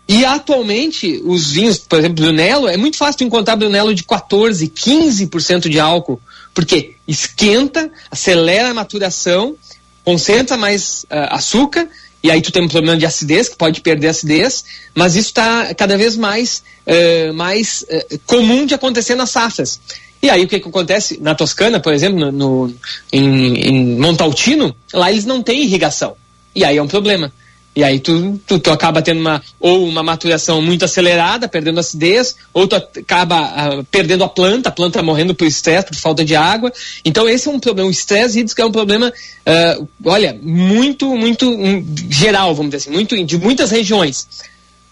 [0.08, 5.70] E atualmente, os vinhos, por exemplo, Brunello, é muito fácil encontrar Brunello de 14, 15%
[5.70, 6.20] de álcool,
[6.54, 9.56] porque esquenta, acelera a maturação,
[10.04, 11.88] concentra mais uh, açúcar,
[12.24, 15.74] e aí tu tem um problema de acidez, que pode perder acidez, mas isso está
[15.74, 19.80] cada vez mais, uh, mais uh, comum de acontecer nas safras.
[20.22, 21.20] E aí o que, que acontece?
[21.20, 22.76] Na Toscana, por exemplo, no, no
[23.12, 26.16] em, em Montaltino, lá eles não têm irrigação.
[26.54, 27.32] E aí é um problema
[27.74, 32.36] E aí tu, tu, tu, acaba tendo uma ou uma maturação muito acelerada, perdendo acidez,
[32.54, 36.36] ou tu acaba uh, perdendo a planta, a planta morrendo por estresse, por falta de
[36.36, 36.72] água.
[37.06, 41.50] Então esse é um problema, o estresse hídrico é um problema, uh, olha, muito, muito
[41.50, 44.28] um, geral, vamos dizer assim, muito, de muitas regiões.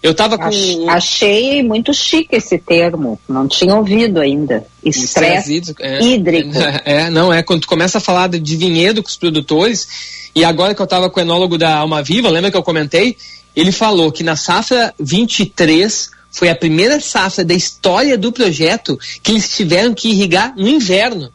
[0.02, 0.48] Eu estava com.
[0.88, 4.66] Achei muito chique esse termo, não tinha ouvido ainda.
[4.82, 5.82] Estresse hídrico.
[5.82, 6.50] É, hídrico.
[6.84, 9.86] É, não, é quando tu começa a falar de vinhedo com os produtores
[10.34, 13.16] e agora que eu estava com o enólogo da Alma Viva, lembra que eu comentei?
[13.54, 19.32] Ele falou que na safra 23 foi a primeira safra da história do projeto que
[19.32, 21.30] eles tiveram que irrigar no inverno.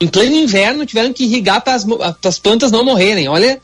[0.00, 1.78] Em pleno inverno tiveram que irrigar para
[2.24, 3.28] as plantas não morrerem.
[3.28, 3.60] Olha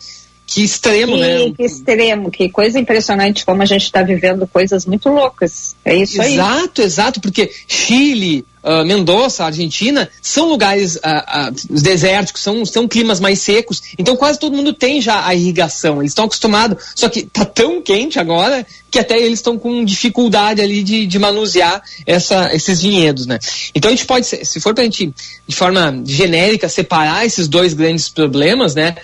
[0.48, 1.52] que extremo, que, né?
[1.54, 5.76] Que extremo, que coisa impressionante como a gente está vivendo coisas muito loucas.
[5.84, 6.32] É isso exato, aí.
[6.32, 13.20] Exato, exato, porque Chile, uh, Mendoza, Argentina, são lugares uh, uh, desérticos, são, são climas
[13.20, 17.24] mais secos, então quase todo mundo tem já a irrigação, eles estão acostumados, só que
[17.24, 22.54] tá tão quente agora que até eles estão com dificuldade ali de, de manusear essa,
[22.54, 23.38] esses vinhedos, né?
[23.74, 25.12] Então a gente pode, se for para a gente,
[25.46, 28.96] de forma genérica, separar esses dois grandes problemas, né?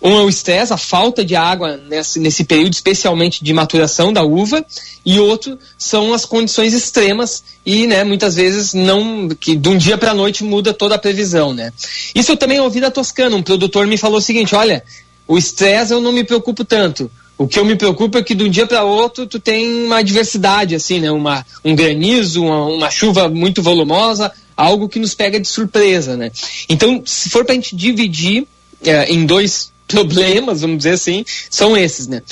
[0.00, 4.22] Um é o estresse, a falta de água nesse, nesse período, especialmente de maturação da
[4.22, 4.64] uva,
[5.04, 9.98] e outro são as condições extremas e, né, muitas vezes não, que de um dia
[9.98, 11.72] para a noite muda toda a previsão, né.
[12.14, 14.84] Isso eu também ouvi da Toscana, um produtor me falou o seguinte, olha,
[15.26, 18.44] o estresse eu não me preocupo tanto, o que eu me preocupo é que de
[18.44, 22.90] um dia para outro tu tem uma diversidade, assim, né, uma, um granizo, uma, uma
[22.90, 26.30] chuva muito volumosa, algo que nos pega de surpresa, né.
[26.68, 28.46] Então, se for para a gente dividir
[28.84, 32.22] é, em dois problemas, vamos dizer assim, são esses, né?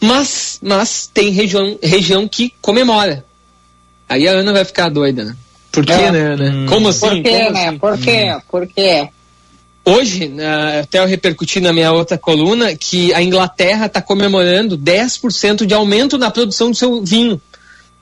[0.00, 3.24] Mas, mas tem região, região que comemora.
[4.08, 5.36] Aí a Ana vai ficar doida, né?
[5.72, 6.12] Por quê, é.
[6.12, 6.50] né, Ana?
[6.50, 6.66] Hum.
[6.66, 7.08] Como assim?
[7.08, 7.68] Por quê, Como né?
[7.68, 7.78] assim?
[7.78, 8.32] Por quê?
[8.32, 8.40] Hum.
[8.48, 9.08] Por quê?
[9.86, 10.32] Hoje,
[10.80, 16.16] até eu repercuti na minha outra coluna, que a Inglaterra está comemorando 10% de aumento
[16.16, 17.40] na produção do seu vinho.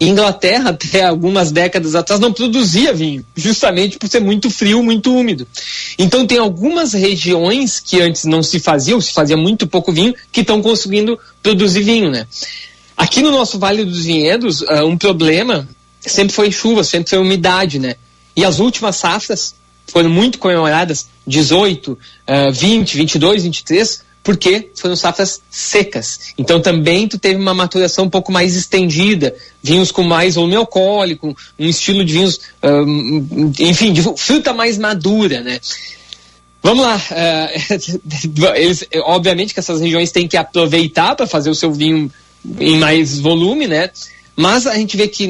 [0.09, 5.47] Inglaterra, até algumas décadas atrás, não produzia vinho, justamente por ser muito frio, muito úmido.
[5.99, 10.15] Então, tem algumas regiões que antes não se fazia, ou se fazia muito pouco vinho,
[10.31, 12.27] que estão conseguindo produzir vinho, né?
[12.97, 15.69] Aqui no nosso Vale dos Vinhedos, uh, um problema
[16.01, 17.97] sempre foi chuva, sempre foi umidade, né?
[18.37, 19.55] E as últimas safras
[19.87, 26.33] foram muito comemoradas, 18, uh, 20, 22, 23, porque foram safras secas.
[26.39, 31.37] Então também tu teve uma maturação um pouco mais estendida, vinhos com mais volume alcoólico,
[31.59, 35.61] um estilo de vinhos, um, enfim, de fruta mais madura, né?
[36.63, 41.73] Vamos lá, uh, eles, obviamente que essas regiões têm que aproveitar para fazer o seu
[41.73, 42.11] vinho
[42.61, 43.91] em mais volume, né?
[44.37, 45.27] Mas a gente vê que,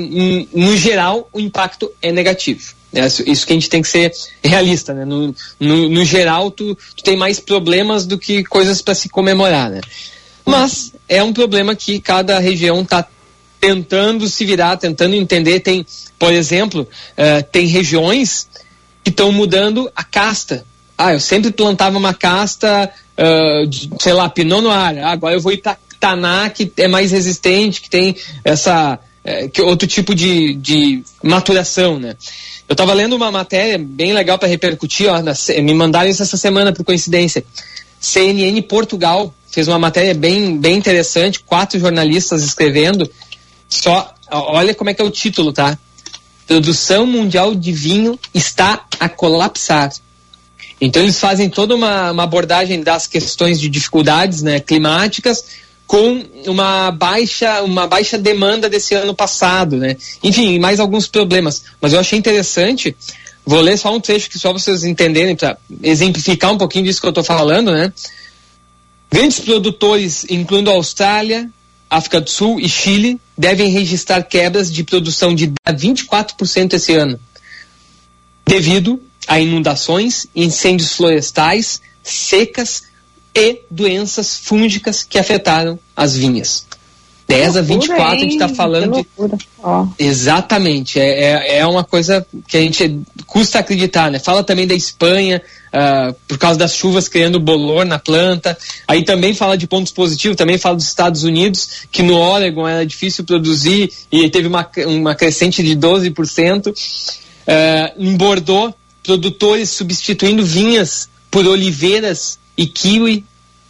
[0.52, 2.74] no geral, o impacto é negativo.
[2.94, 4.12] É isso que a gente tem que ser
[4.44, 5.04] realista, né?
[5.04, 9.70] No, no, no geral, tu, tu, tem mais problemas do que coisas para se comemorar,
[9.70, 9.80] né?
[10.44, 13.06] Mas é um problema que cada região está
[13.58, 15.60] tentando se virar, tentando entender.
[15.60, 15.86] Tem,
[16.18, 18.48] por exemplo, uh, tem regiões
[19.02, 20.66] que estão mudando a casta.
[20.98, 24.98] Ah, eu sempre plantava uma casta, uh, de, sei lá, Pinot Noir.
[25.02, 28.98] Ah, agora eu vou ir para Taná, que é mais resistente, que tem essa...
[29.24, 32.16] Uh, que outro tipo de, de maturação, né?
[32.68, 36.36] Eu estava lendo uma matéria bem legal para repercutir, ó, na, me mandaram isso essa
[36.36, 37.44] semana por coincidência.
[38.00, 43.08] CNN Portugal fez uma matéria bem, bem interessante, quatro jornalistas escrevendo.
[43.68, 45.78] Só, olha como é que é o título, tá?
[46.46, 49.92] Produção mundial de vinho está a colapsar.
[50.80, 55.44] Então eles fazem toda uma, uma abordagem das questões de dificuldades né, climáticas
[55.92, 59.94] com uma baixa, uma baixa demanda desse ano passado, né?
[60.22, 61.64] Enfim, mais alguns problemas.
[61.82, 62.96] Mas eu achei interessante.
[63.44, 67.06] Vou ler só um trecho que só vocês entenderem para exemplificar um pouquinho disso que
[67.06, 67.92] eu estou falando, né?
[69.12, 71.50] Grandes produtores, incluindo a Austrália,
[71.90, 77.20] África do Sul e Chile, devem registrar quebras de produção de 24% esse ano,
[78.46, 82.84] devido a inundações, incêndios florestais, secas
[83.34, 86.66] e doenças fúngicas que afetaram as vinhas.
[87.32, 89.06] 10 a 24 a gente está falando de.
[89.98, 91.00] Exatamente.
[91.00, 94.18] É, é, é, uma coisa que a gente custa acreditar, né?
[94.18, 95.40] Fala também da Espanha,
[95.72, 98.56] uh, por causa das chuvas criando bolor na planta.
[98.86, 102.84] Aí também fala de pontos positivos, também fala dos Estados Unidos, que no Oregon era
[102.84, 106.68] difícil produzir e teve uma, uma crescente de 12%.
[106.68, 106.74] Uh,
[107.96, 113.24] em Bordeaux, produtores substituindo vinhas por oliveiras e kiwi.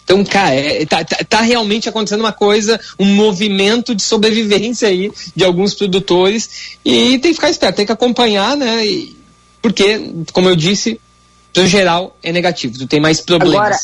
[0.04, 5.12] Então, cara, é, tá, tá, tá, realmente acontecendo uma coisa, um movimento de sobrevivência aí
[5.34, 8.84] de alguns produtores e tem que ficar esperto, tem que acompanhar, né?
[8.84, 9.16] E,
[9.60, 11.00] porque, como eu disse,
[11.56, 13.56] no geral é negativo, tu tem mais problemas.
[13.56, 13.76] Agora,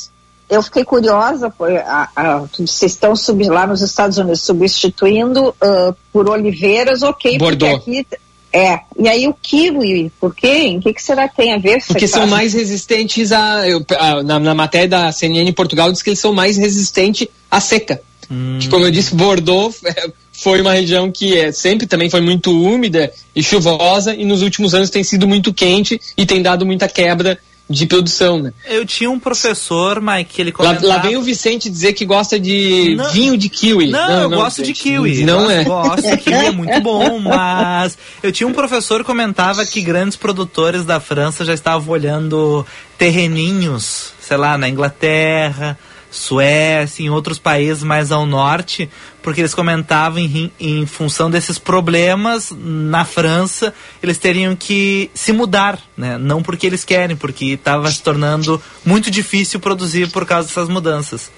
[0.51, 5.95] eu fiquei curiosa, por, a, a, vocês estão sub, lá nos Estados Unidos substituindo uh,
[6.13, 7.85] por oliveiras, ok, Bordeaux.
[7.85, 8.07] porque aqui
[8.53, 10.49] é, e aí o kiwi, por quê?
[10.49, 11.85] Em que, que será que tem a ver?
[11.87, 16.03] Porque são mais resistentes a, eu, a na, na, matéria da CNN em Portugal diz
[16.03, 18.01] que eles são mais resistentes à seca.
[18.31, 18.59] Hum.
[18.61, 19.79] Que, como eu disse, Bordeaux
[20.33, 24.75] foi uma região que é, sempre também foi muito úmida e chuvosa e nos últimos
[24.75, 27.39] anos tem sido muito quente e tem dado muita quebra
[27.69, 28.53] de produção, né?
[28.65, 30.87] Eu tinha um professor, Mike, que ele comentava...
[30.87, 33.89] Lá, lá vem o Vicente dizer que gosta de não, vinho de kiwi.
[33.89, 35.25] Não, não eu não, gosto de kiwi.
[35.25, 35.65] Não é.
[35.65, 40.85] Gosto, kiwi é muito bom, mas eu tinha um professor que comentava que grandes produtores
[40.85, 42.65] da França já estavam olhando
[42.97, 45.79] terreninhos, sei lá, na Inglaterra,
[46.11, 48.89] Suécia, em outros países mais ao norte,
[49.23, 55.79] porque eles comentavam em, em função desses problemas na França, eles teriam que se mudar,
[55.97, 56.17] né?
[56.17, 61.31] Não porque eles querem, porque estava se tornando muito difícil produzir por causa dessas mudanças.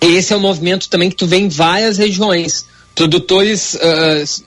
[0.00, 2.66] Esse é um movimento também que tu vê em várias regiões.
[2.98, 4.42] Produtores, uh,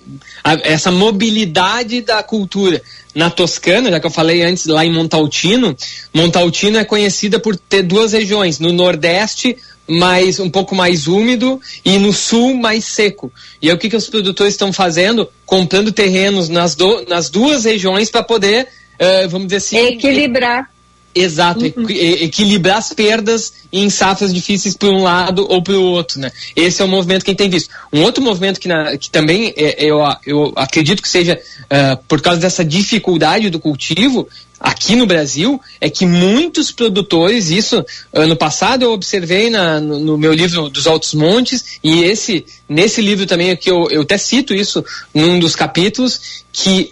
[0.64, 2.82] essa mobilidade da cultura
[3.16, 5.76] na Toscana, já que eu falei antes lá em Montaltino,
[6.14, 11.97] Montaltino é conhecida por ter duas regiões, no Nordeste mais um pouco mais úmido e
[11.97, 13.32] no sul mais seco.
[13.62, 15.30] E aí o que, que os produtores estão fazendo?
[15.45, 18.68] Comprando terrenos nas, do, nas duas regiões para poder,
[18.99, 20.70] uh, vamos dizer assim, equilibrar.
[21.14, 21.89] Exato, uhum.
[21.89, 26.32] equilibrar as perdas em safras difíceis por um lado ou para o outro, né?
[26.55, 27.70] Esse é o movimento que a gente tem visto.
[27.91, 32.22] Um outro movimento que, na, que também é, eu, eu acredito que seja uh, por
[32.22, 34.28] causa dessa dificuldade do cultivo
[34.62, 37.84] aqui no Brasil é que muitos produtores, isso
[38.14, 43.01] ano passado eu observei na, no, no, meu livro dos Altos Montes e esse nesse
[43.01, 46.91] livro também que eu, eu até cito isso num dos capítulos que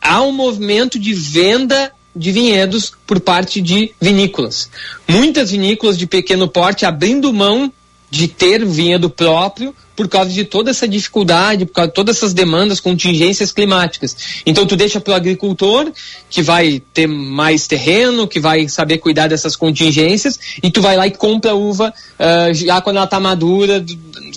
[0.00, 4.70] há um movimento de venda de vinhedos por parte de vinícolas.
[5.08, 7.72] Muitas vinícolas de pequeno porte abrindo mão
[8.10, 12.32] de ter vinhedo próprio por causa de toda essa dificuldade, por causa de todas essas
[12.32, 14.16] demandas, contingências climáticas.
[14.46, 15.92] Então tu deixa para o agricultor
[16.30, 21.06] que vai ter mais terreno, que vai saber cuidar dessas contingências e tu vai lá
[21.06, 23.84] e compra a uva uh, já quando ela está madura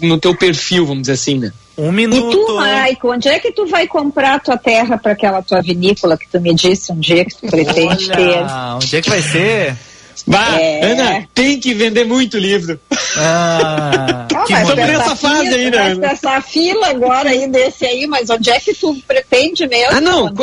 [0.01, 1.53] no teu perfil, vamos dizer assim, né?
[1.78, 2.28] Um minuto.
[2.28, 5.61] E tu, Maico, onde é que tu vai comprar a tua terra para aquela tua
[5.61, 8.45] vinícola que tu me disse um dia que tu pretende Olha, ter?
[8.76, 9.78] Onde é que vai ser?
[10.26, 10.91] Bah, é...
[10.91, 12.80] Ana, tem que vender muito livro.
[13.17, 16.07] Ah, Não, que Estamos nessa fase fila, ainda.
[16.07, 19.97] Essa fila agora aí desse aí, mas onde é que tu pretende mesmo?
[19.97, 20.34] Ah, não,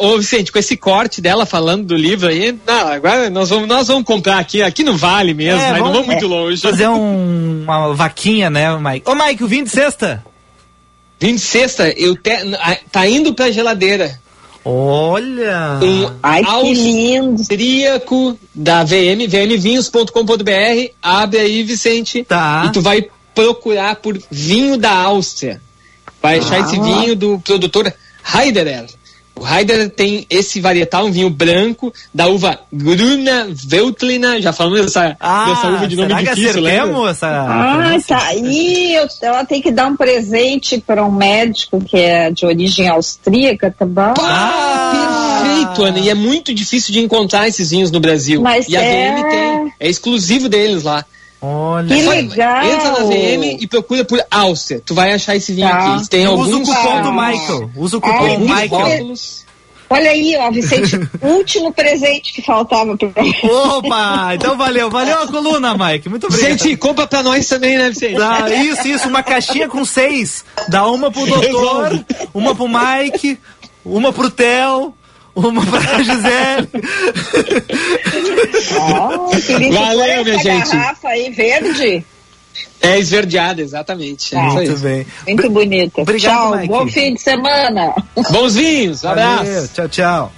[0.00, 3.88] ô Vicente, com esse corte dela falando do livro aí, não, agora nós vamos, nós
[3.88, 6.60] vamos comprar aqui, aqui não vale mesmo, é, vamos, não vamos muito longe.
[6.60, 9.08] Fazer um, uma vaquinha, né, Mike?
[9.08, 10.24] Ô, Mike, o vinho de sexta?
[11.18, 12.30] Vinho de sexta, eu te,
[12.92, 14.18] tá indo pra geladeira.
[14.64, 15.80] Olha!
[15.82, 17.40] Um Ai, que lindo!
[17.40, 20.92] Austríaco da VM, vmvinhos.com.br.
[21.02, 22.24] Abre aí, Vicente.
[22.24, 22.64] Tá.
[22.66, 25.60] E tu vai procurar por vinho da Áustria.
[26.22, 26.66] Vai achar ah.
[26.66, 27.92] esse vinho do produtor
[28.34, 28.86] Heiderer.
[29.40, 34.38] O Heider tem esse varietal, um vinho branco da uva Gruna Veltlina.
[34.38, 36.68] Já falamos dessa, ah, dessa uva de nome será difícil, que
[37.08, 37.26] essa...
[37.26, 38.94] Ah, tá aí.
[39.22, 43.86] ela tem que dar um presente para um médico que é de origem austríaca, tá
[43.86, 44.12] bom?
[44.18, 45.98] Ah, perfeito, Ana.
[46.00, 48.42] E é muito difícil de encontrar esses vinhos no Brasil.
[48.42, 49.10] Mas e a é...
[49.10, 49.72] VM tem.
[49.80, 51.02] É exclusivo deles lá.
[51.42, 51.94] Olha.
[51.94, 52.64] Que legal.
[52.64, 54.82] Entra na VM e procura por Áustria.
[54.84, 55.94] Tu vai achar esse vinho Tá.
[55.96, 56.08] aqui.
[56.10, 57.70] Tem Usa o alguns cupom do Michael.
[57.76, 58.68] Usa o cupom É, Michael.
[58.68, 59.44] rótulos.
[59.92, 63.08] Olha aí, ó, Vicente, último presente que faltava para
[63.42, 64.34] Opa!
[64.36, 66.08] Então valeu, valeu a coluna, Mike.
[66.08, 66.52] Muito obrigado.
[66.52, 68.14] Vicente, compra pra nós também, né, Vicente?
[68.14, 70.44] Dá, isso, isso, uma caixinha com seis.
[70.68, 73.36] Dá uma pro doutor, uma pro Mike,
[73.84, 74.94] uma pro Theo,
[75.34, 76.68] uma pra Gisele.
[78.78, 79.72] Oh.
[79.72, 80.70] Valeu, Essa minha gente.
[80.76, 82.04] garrafa aí verde.
[82.82, 84.34] É esverdeada, exatamente.
[84.34, 84.66] É Ah, isso aí.
[84.68, 85.06] Muito bem.
[85.28, 86.00] Muito bonita.
[86.02, 86.68] Obrigado, Tchau, Mike.
[86.68, 87.94] bom fim de semana.
[88.30, 89.44] Bons vinhos, abraço.
[89.44, 90.32] Valeu, tchau, tchau.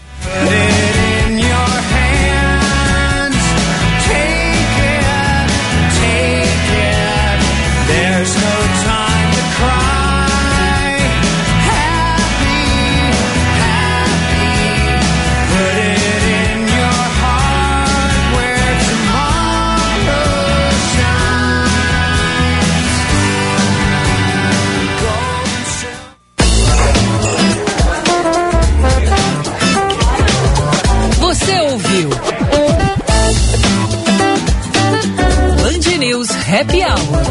[36.63, 37.22] Happy Hour.